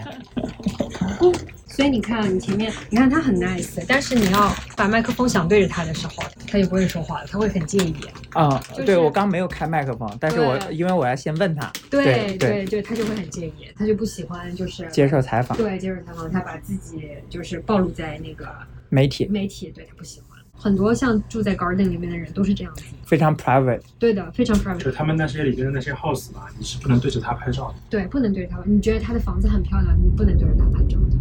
[1.74, 7.96] 所以你看，你前面，你看他很 nice，但是你要把麦克风想对着他的时候，他就不会说话了，他会很介意。
[8.32, 11.72] 啊，对我刚没有开麦克风，但是我因为我要先问他。
[11.90, 15.58] 对对对，他就会很介意，他就不喜欢就是接受采访。
[15.58, 18.46] 对，接受采访，他把自己就是暴露在那个
[18.88, 20.33] 媒体媒体，对他不喜欢。
[20.56, 23.80] 很多像住在 garden 里面的人都是这样子，非常 private。
[23.98, 24.78] 对的，非常 private。
[24.78, 27.74] 就他们那些里边的那些 house 嘛，你是不能对着他拍照的。
[27.90, 28.58] 对，不能对着他。
[28.64, 31.16] 你觉得他的房子很漂亮，你不能对着他拍照的。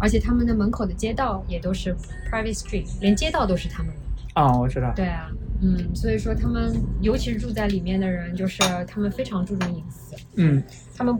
[0.00, 1.94] 而且他们的门口的街道也都是
[2.30, 4.40] private street，连街道都是他们的。
[4.40, 4.92] 啊，我知道。
[4.94, 5.28] 对啊，
[5.60, 10.14] 嗯，所以说他们，尤其是住在里面的人，就是他们非常注重隐私。
[10.36, 10.62] 嗯，
[10.96, 11.16] 他们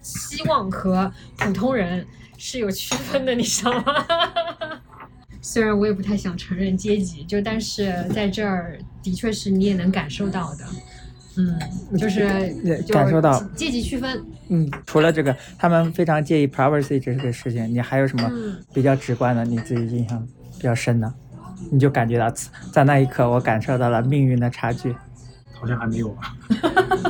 [0.00, 2.06] 希望和普通人
[2.38, 3.94] 是有区分的，你知道吗？
[5.42, 10.64] 虽然我也不太想承认阶级，就但是在这儿的确是你也能感受到的。
[11.36, 11.58] 嗯，
[11.98, 12.54] 就是
[12.88, 14.22] 感受到阶级区分。
[14.48, 17.68] 嗯，除了这个，他们非常介意 privacy 这个事情。
[17.74, 18.30] 你还有什么
[18.72, 20.24] 比较直观的，你自己印象
[20.58, 21.12] 比较深的？
[21.70, 22.32] 你就感觉到
[22.70, 24.94] 在那一刻，我感受到了命运的差距。
[25.52, 26.36] 好像还没有吧？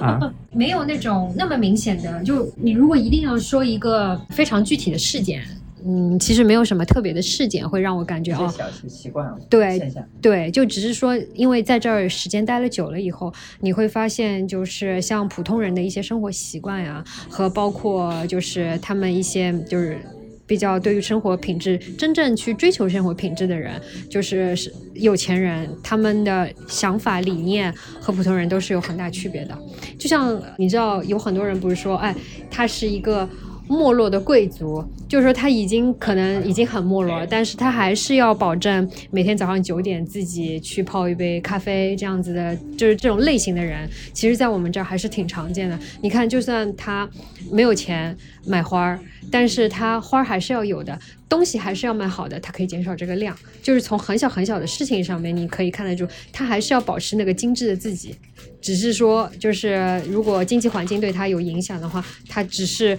[0.00, 2.22] 啊， 没有那种那么明显的。
[2.22, 5.42] 就你如果一定要说一个非常具体的事件。
[5.84, 19.98] 嗯，其实没有什么特别的事件会让我感觉哦，小习惯了，对对，就只是说，因为在这儿时间待了久了以后，你会发现，就是像普通人的一些生活习惯呀，和包括就是他们一些就是
[20.46, 29.58] 比较对于生活品质真正去追求生活品质的人，就是是有钱人，他们的想法理念和普通人都是有很大区别的。
[29.98, 32.14] 就像你知道，有很多人不是说，哎，
[32.50, 33.28] 他是一个。
[33.72, 45.78] 没落的贵族，就是说他已经可能已经很没落，但是他还是要保证每天早上九点自己去泡一杯咖啡，这样子的，就是这种类型的人，其实，在我们这儿还是挺常见的。
[46.02, 47.08] 你看，就算他
[47.50, 48.16] 没有钱
[48.46, 48.98] 买花儿，
[49.30, 50.98] 但是他花儿还是要有的，
[51.28, 53.34] 东西还是要买好的，他可以减少这个量。
[53.62, 58.14] 就是从很小很小的事情上面，你可以看得出，他还是要保持那个精致的自己，
[58.60, 62.98] 只是说，就是如果经济环境对他有影响的话，他只是。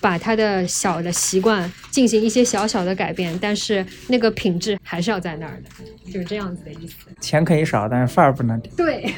[0.00, 6.94] 把他的小的习惯进行一些小小的改变，但是那个品质还是要在那儿的，就是这样子的意思。
[7.20, 8.70] 钱可以少，但是范儿不能低。
[8.76, 9.12] 对，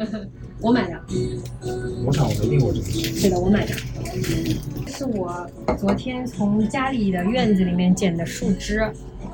[0.60, 1.00] 我买的。
[2.04, 2.84] 我没订过这个。
[2.84, 3.74] 是的，我买的。
[4.86, 5.48] 这是我
[5.78, 8.82] 昨天从家里的院子里面捡的树枝。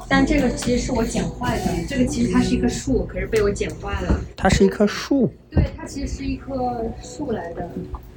[0.07, 4.21] 但这个其实是我剪坏的，这个其实它是一棵树，可是被我剪坏了。
[4.37, 5.33] 它是一棵树？
[5.51, 7.71] 对，它其实是一棵树来的。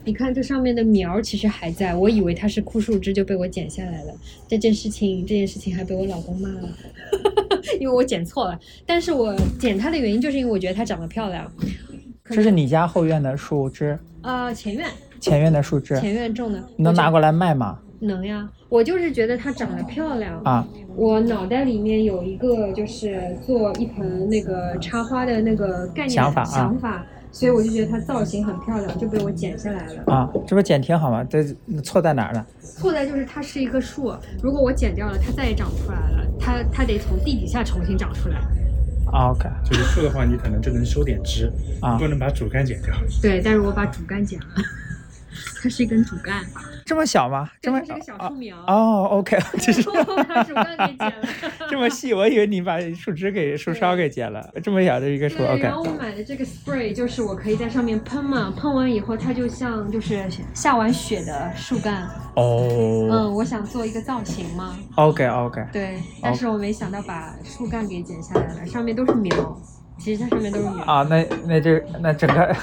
[0.08, 4.14] 你看这上面的苗其实还在，我以为它是枯树枝就被我剪下来了。
[4.48, 6.70] 这件事情，这件事情还被我老公骂了，
[7.78, 8.58] 因为我剪错了。
[8.86, 11.52] 但是我剪它的原因就是因为我觉得它长得漂亮。
[12.24, 14.00] 这是你家后院的树枝？
[14.22, 14.88] 呃，前院。
[15.20, 16.00] 前院的树枝。
[16.00, 16.64] 前院种的。
[16.78, 17.78] 你能拿过来卖吗？
[18.00, 20.66] 能呀，我就是觉得它长得漂亮啊。
[20.96, 30.30] 我脑袋里面有一个就是做一盆那个插花的那个概念想法想法，所以我就觉得它造型很漂亮，就被我剪下来了啊。
[30.48, 31.24] 这不剪挺好吗？
[31.24, 31.44] 这
[31.84, 32.46] 错在哪儿了？
[32.62, 38.40] 错在就是它是一棵树，如果我剪掉了，它再也长不出来了，它它得从地底下重新长出来。
[39.14, 41.52] OK，就是树的话，你可能就能收点枝
[41.82, 42.94] 啊，不能把主干剪掉。
[43.22, 44.48] 对，但是我把主干剪了，
[45.62, 46.44] 它是一根主干。
[46.88, 47.50] 这么小吗？
[47.62, 47.98] 这么小
[48.30, 51.28] 树苗哦，OK， 就是把树干给剪了。
[51.70, 54.50] 这么细，我以为你把树枝给树梢给剪了。
[54.64, 55.62] 这么小的一个树，OK。
[55.62, 62.08] 然后我买的这个 spray 就是我可以在上面喷嘛，喷完以后它就像就是下完雪的树干。
[62.36, 62.70] 哦。
[63.12, 64.80] 嗯，我想做一个造型嘛。
[64.96, 65.62] OK，OK。
[65.74, 69.36] 对，但是我没想到把树干给剪下来了，上面都是苗。
[70.00, 70.86] 其实它上面都是苗。
[70.86, 72.56] 啊，那那这那整个。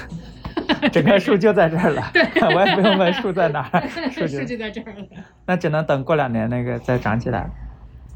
[0.91, 2.11] 整棵树就在这儿了，
[2.55, 5.05] 我也不用问树在哪儿， 树就在这儿了。
[5.45, 7.49] 那只能等过两年那个再长起来。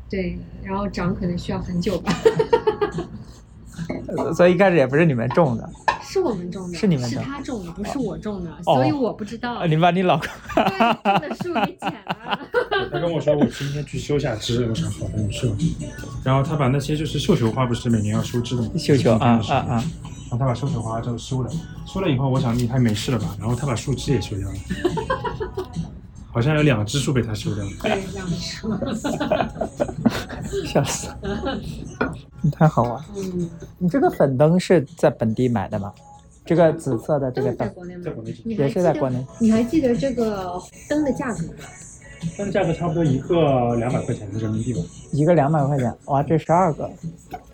[0.09, 2.11] 对，然后长可能需要很久吧。
[4.35, 5.69] 所以一开始也不是你们种的，
[6.01, 9.65] 是我们种的，是你们的，是他种的，不是我种的，所以我不知道。
[9.65, 12.39] 你把你老公种的树给剪了。
[12.91, 15.55] 他跟我说我今天去修下枝，我说好的你收。
[16.23, 18.69] 然后他把那些就是绣球花，不是每年要收枝的吗？
[18.77, 19.83] 绣球啊啊啊！
[20.29, 21.49] 然后他把绣球花就修了，
[21.85, 23.35] 修了以后，我想你他没事了吧？
[23.39, 24.55] 然后他把树枝也修掉了，
[26.31, 27.71] 好像有两只树被他修掉了。
[27.81, 28.35] 对，两只。
[30.67, 31.59] 笑 死了，
[32.41, 33.03] 你太好玩。
[33.15, 33.49] 嗯，
[33.79, 35.91] 你这个粉灯是在本地买的吗？
[36.45, 37.67] 这个紫色的这个灯，
[38.03, 39.25] 在国内也是在国内。
[39.39, 41.53] 你还记得这个灯的价格吗？
[42.37, 44.79] 灯价格差不多一个两百块钱的人民币吧。
[45.11, 46.89] 一个两百块钱，哇，这十二个，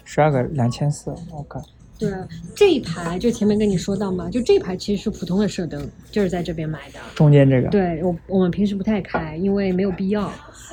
[0.03, 1.59] 十二个两千四，OK。
[1.97, 2.11] 对，
[2.53, 6.99] 这一排就前面跟你说到嘛，就这一排其实是普通的射灯，就是在这边买的。
[7.15, 7.69] 中间这个？
[7.69, 10.29] 对我我们平时不太开，因为没有必要。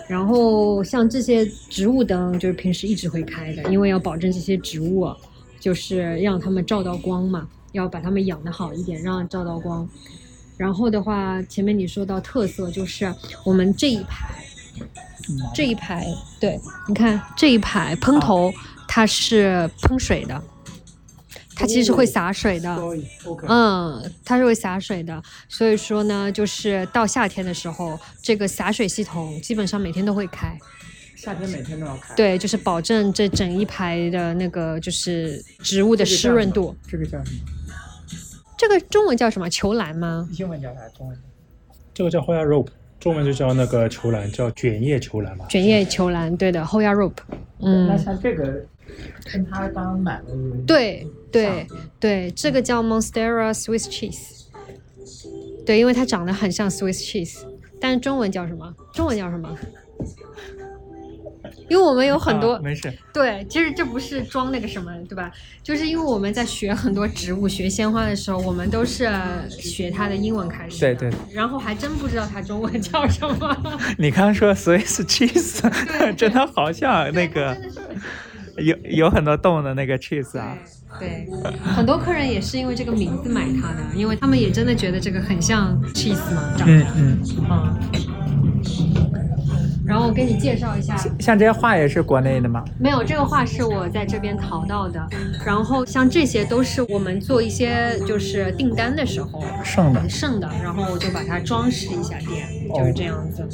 [0.09, 5.09] 然后像这些植物灯，就是平时一直会开的，因为要保证这些植物，
[5.61, 9.89] 就是让它们照到光嘛，要把它们养得好一点，让照到光。
[10.57, 13.15] 然后的话，前面你说到特色，就是
[13.45, 14.45] 我们这一排，
[15.55, 16.05] 这一排，
[16.41, 18.53] 对，你看这一排喷头，
[18.89, 20.43] 它是喷水的。
[21.63, 22.77] 它其实会洒水的，
[23.47, 30.59] 嗯，它是会洒水的，所以说呢，就是到夏天的时候，这个洒水系统基本上每天都会开。
[31.15, 32.13] 夏天每天都要开。
[32.17, 36.75] 对，就是保证这整一排的那个就是植物的湿润度。
[36.89, 37.41] 这个叫什么？
[38.59, 39.49] 这个中文叫什么？
[39.49, 40.29] 球兰吗？
[40.33, 40.81] 英文叫啥？
[40.89, 41.17] 中文？
[41.95, 45.47] 这个叫 Hoya rope，中文就叫那个球兰，叫卷叶球兰嘛。
[45.49, 47.23] 卷叶球兰，对的，Hoya rope。
[47.61, 47.87] 嗯。
[47.87, 48.67] 那像这个。
[49.33, 50.35] 跟他刚买的
[50.67, 51.67] 对对
[51.99, 54.45] 对，这个叫 Monstera Swiss Cheese，
[55.65, 57.39] 对，因为它长得很像 Swiss Cheese，
[57.81, 58.75] 但是中文叫什么？
[58.93, 59.57] 中文叫什么？
[61.69, 65.33] 因为我们有很多没事，对，其实这不是装那个什么，对吧？
[65.63, 69.09] 就是因为我们在学很多植物、学鲜花的时候，我们都是
[69.49, 73.57] 学它的英文开始，对对，然后还真不知道它中文叫什么。
[73.97, 75.63] 你刚刚说 Swiss Cheese，
[76.15, 77.57] 真的好像那个。
[78.59, 80.57] 有有很多洞的那个 cheese 啊，
[80.99, 81.27] 对，
[81.63, 87.79] 很多客人也是因为这个名字买它的，因为他们也真的觉得这个很像 cheese 嘛，长得，嗯嗯。
[89.85, 92.65] 然后我给你介绍一下，像这些画也是国内的吗？
[92.79, 95.07] 没有，这个画是我在这边淘到的。
[95.45, 103.47] 然后像这些都是我们做一些就是订单的时候剩的剩的，然后我就把它装饰一下店，就是这样子。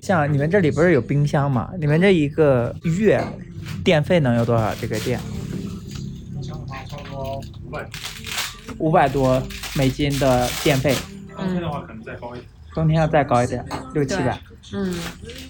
[0.00, 1.68] 像你们这里不是有冰箱吗？
[1.78, 3.22] 你们这一个月。
[3.84, 4.74] 电费能有多少？
[4.80, 5.18] 这个电？
[6.88, 7.88] 差不多五百，
[8.78, 9.42] 五百多
[9.74, 10.94] 美金的电费。
[11.36, 12.46] 冬天的话可能再高一点。
[12.74, 13.64] 冬天要再高一点，
[13.94, 14.38] 六七百。
[14.72, 14.94] 嗯，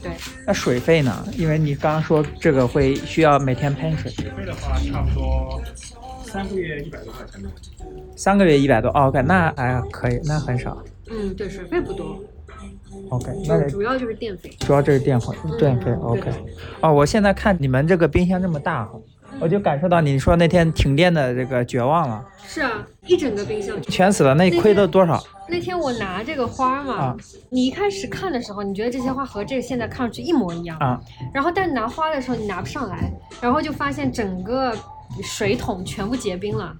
[0.03, 0.13] 对。
[0.47, 1.27] 那水费呢？
[1.37, 4.11] 因为你刚刚说这个会需要每天喷水。
[4.13, 5.61] 水费的话，差不多
[6.25, 7.51] 三个月一百多块钱吧。
[8.17, 10.83] 三个月一百多，OK，那哎呀可以，那很少。
[11.11, 12.23] 嗯，对，水费不多。
[13.11, 14.51] OK，那主要就是电费。
[14.61, 16.31] 主要就是电费，电费 OK。
[16.81, 18.93] 哦，我现在看你们这个冰箱这么大哈，
[19.41, 22.25] 我就感受到你说那天停电的这个绝望了。
[22.47, 25.23] 是啊，一整个冰箱全死了，那亏了多少？
[25.49, 27.17] 那天我拿这个花嘛，
[27.49, 31.01] 你一开始看的时候，你觉得这些花和这个现在看上去一模一样啊。
[31.35, 34.73] 然后但拿花的时候你拿不上来，然后就发现整个
[35.23, 36.75] 水桶全部结冰了，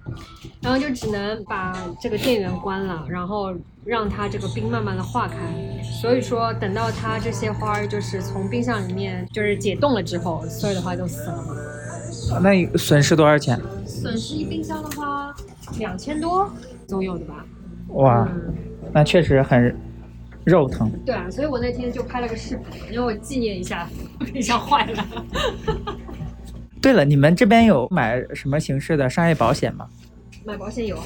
[0.61, 3.53] 然后就只能把这个电源关了，然后
[3.83, 5.35] 让它这个冰慢慢的化开。
[5.83, 12.39] 所以说等到它这些花儿就是从冰箱里面就是解冻了之后，所有的花都死了嘛。
[12.41, 13.59] 那损失多少钱？
[13.85, 15.35] 损失一冰箱的话，
[15.77, 16.49] 两千多
[16.87, 17.45] 总有的吧。
[17.89, 18.27] 哇，
[18.93, 19.75] 那确实很
[20.45, 20.89] 肉疼。
[21.05, 23.87] 对啊，所以我那天就拍了个视频，因为我纪念一下
[24.33, 25.05] 冰箱坏了。
[26.81, 29.87] 对了，你们这边有买什么形式的商业保险吗？
[30.45, 30.97] 买保险有。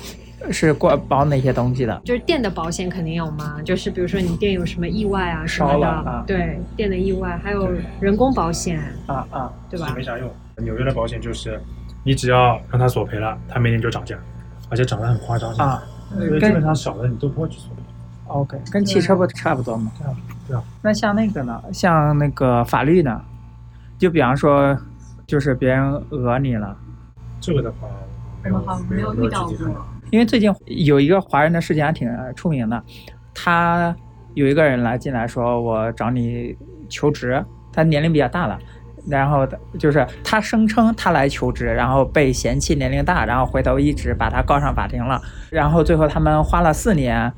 [0.51, 2.01] 是过保哪些东西的？
[2.05, 9.91] 就是店的保险肯定有嘛，就是比如说你店有什么意外啊什么的，对，店的意外，还有人工保险啊啊，对吧？
[9.95, 10.29] 没啥用。
[10.57, 11.59] 纽约的保险就是，
[12.03, 14.15] 你只要让他索赔了，他每年就涨价，
[14.69, 15.81] 而且涨得很夸张啊。
[16.13, 17.81] 因为基本上小的你都不会去索赔。
[18.27, 19.91] OK，跟汽车不差不多吗？
[19.97, 20.15] 对啊，
[20.49, 20.63] 对啊。
[20.81, 21.59] 那像那个呢？
[21.73, 23.19] 像那个法律呢？
[23.97, 24.77] 就比方说，
[25.27, 26.77] 就是别人讹你了，
[27.39, 27.87] 这个的话，
[28.43, 29.55] 没有没有遇到过。
[30.11, 32.81] 因为最近有一个华人的事件还挺出名的，
[33.33, 33.95] 他
[34.35, 36.55] 有一个人来进来说：“我找你
[36.87, 38.57] 求职。”他年龄比较大了。
[39.07, 39.47] 然后
[39.77, 45.21] 就是他声称他来求职，然后被嫌弃年龄大，然后回头一直把他告上法庭了。
[45.51, 47.31] 然后最后他们花了四年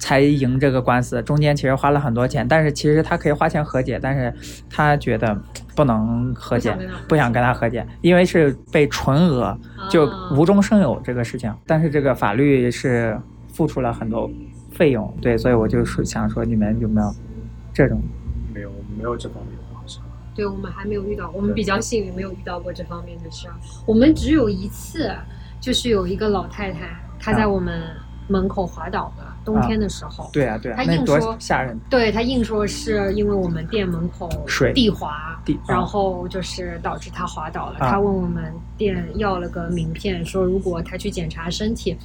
[0.00, 2.46] 才赢这个官司，中间其实花了很多钱。
[2.48, 4.34] 但是其实他可以花钱和解，但是
[4.68, 5.40] 他觉得
[5.76, 6.76] 不能和解，
[7.06, 9.56] 不想跟他和解，因为是被纯讹，
[9.88, 11.54] 就无中生有这个事情。
[11.64, 13.16] 但是这个法律是
[13.52, 14.28] 付出了很多
[14.72, 17.14] 费用，对，所以我就说想说你们有没有
[17.72, 18.02] 这种？
[18.52, 19.54] 没有，没有这方面。
[20.32, 23.54] 对我们还没有遇到，我们比较幸运，没有遇到过这方面的事儿。
[23.84, 25.10] 我们只有一次，
[25.60, 27.82] 就是有一个老太太，她在我们
[28.28, 30.28] 门口滑倒了，冬天的时候。
[30.32, 30.76] 对啊，对啊。
[30.76, 31.78] 他硬说吓人。
[31.88, 37.76] 对他硬说是因为我们店门口水地滑，然后就是导致他滑倒了。
[37.78, 41.96] 他问我们店要了个名片，说如果他去检查身体，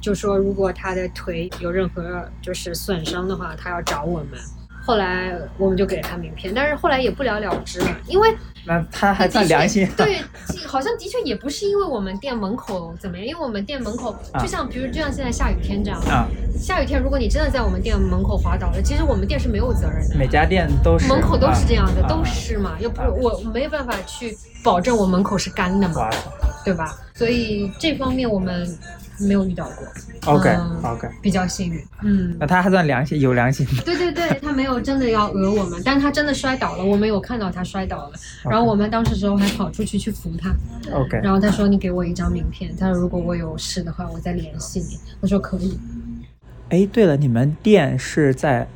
[0.00, 4.38] 就说如果他的腿有任何就是损伤的话，他要找我们。
[4.86, 8.32] 后来我们就给了他名片，但是后来也不了了之了，因为
[8.64, 9.84] 那他还算良心。
[9.96, 10.20] 对，
[10.64, 20.14] 好像的确也不是因为我们店门口怎么样，因为我们店门口就像比如就像现在下雨天这样啊，下雨天如果你真的在我们店门口滑倒了，其实我们店是没有责任的。
[20.16, 26.08] 每家店都是门口都是这样的，都是嘛，又不是我没有办法去保证我门口是干的嘛，
[26.64, 26.96] 对吧？
[27.12, 28.78] 所以这方面我们。
[29.20, 33.66] 没有遇到过，OK OK，比较幸运，嗯，那他还算良心，有良心。
[33.84, 38.12] 对对对，他没有真的要讹我们，但他真的摔倒了，我们有看到他摔倒了，
[38.44, 40.54] 然后我们当时时候还跑出去去扶他
[40.92, 45.78] ，OK，然后他说你给我一张名片，他说如果我有事的话，我再联系你，我说可以。
[46.68, 48.66] 哎，对了，你们店是在，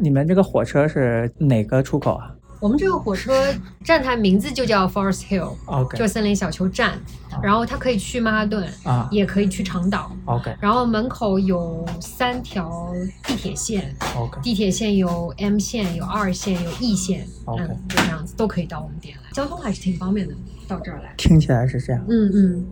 [0.00, 2.34] 你们这个火车是哪个出口啊？
[2.60, 7.00] 我们这个火车站台名字就叫 Forest Hill，就森林小丘站。
[7.42, 10.12] 然后它可以去曼哈顿，啊，也可以去长岛。
[10.26, 10.54] OK。
[10.60, 12.92] 然后门口有三条
[13.24, 13.94] 地铁线。
[14.14, 14.38] OK。
[14.42, 17.26] 地铁线有 M 线，有 R 线，有 E 线。
[17.46, 17.66] OK。
[17.88, 20.34] 就这样子都可以到我们店来，交通还是挺方便的，
[20.68, 21.14] 到这儿来。
[21.16, 22.04] 听起来是这样。
[22.08, 22.66] 嗯嗯。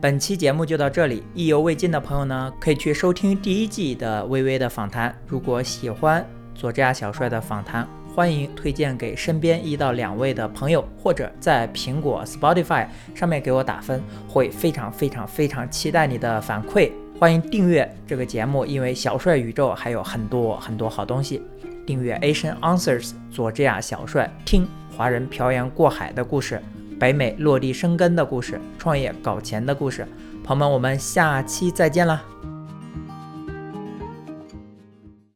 [0.00, 5.14] 本期节目就到这里，意犹未尽的朋友呢，可以去收听第一季的微微的访谈。
[5.28, 7.86] 如果喜欢佐治亚小帅的访谈。
[8.16, 16.90] 欢迎推荐给身边一到两位的朋友，或者在苹果 Spotify 上面给我打分，会非常非常非常期待你的反馈。
[17.20, 21.42] 欢迎订阅这个节目，因为小帅宇宙还有很多很多好东西。
[21.86, 26.58] 订阅 Asian Answers，佐治亚小帅，听华人漂洋过海的故事，
[26.98, 30.08] 北美落地生根的故事，创业搞钱的故事。
[30.42, 32.24] 朋友们，我们下期再见了。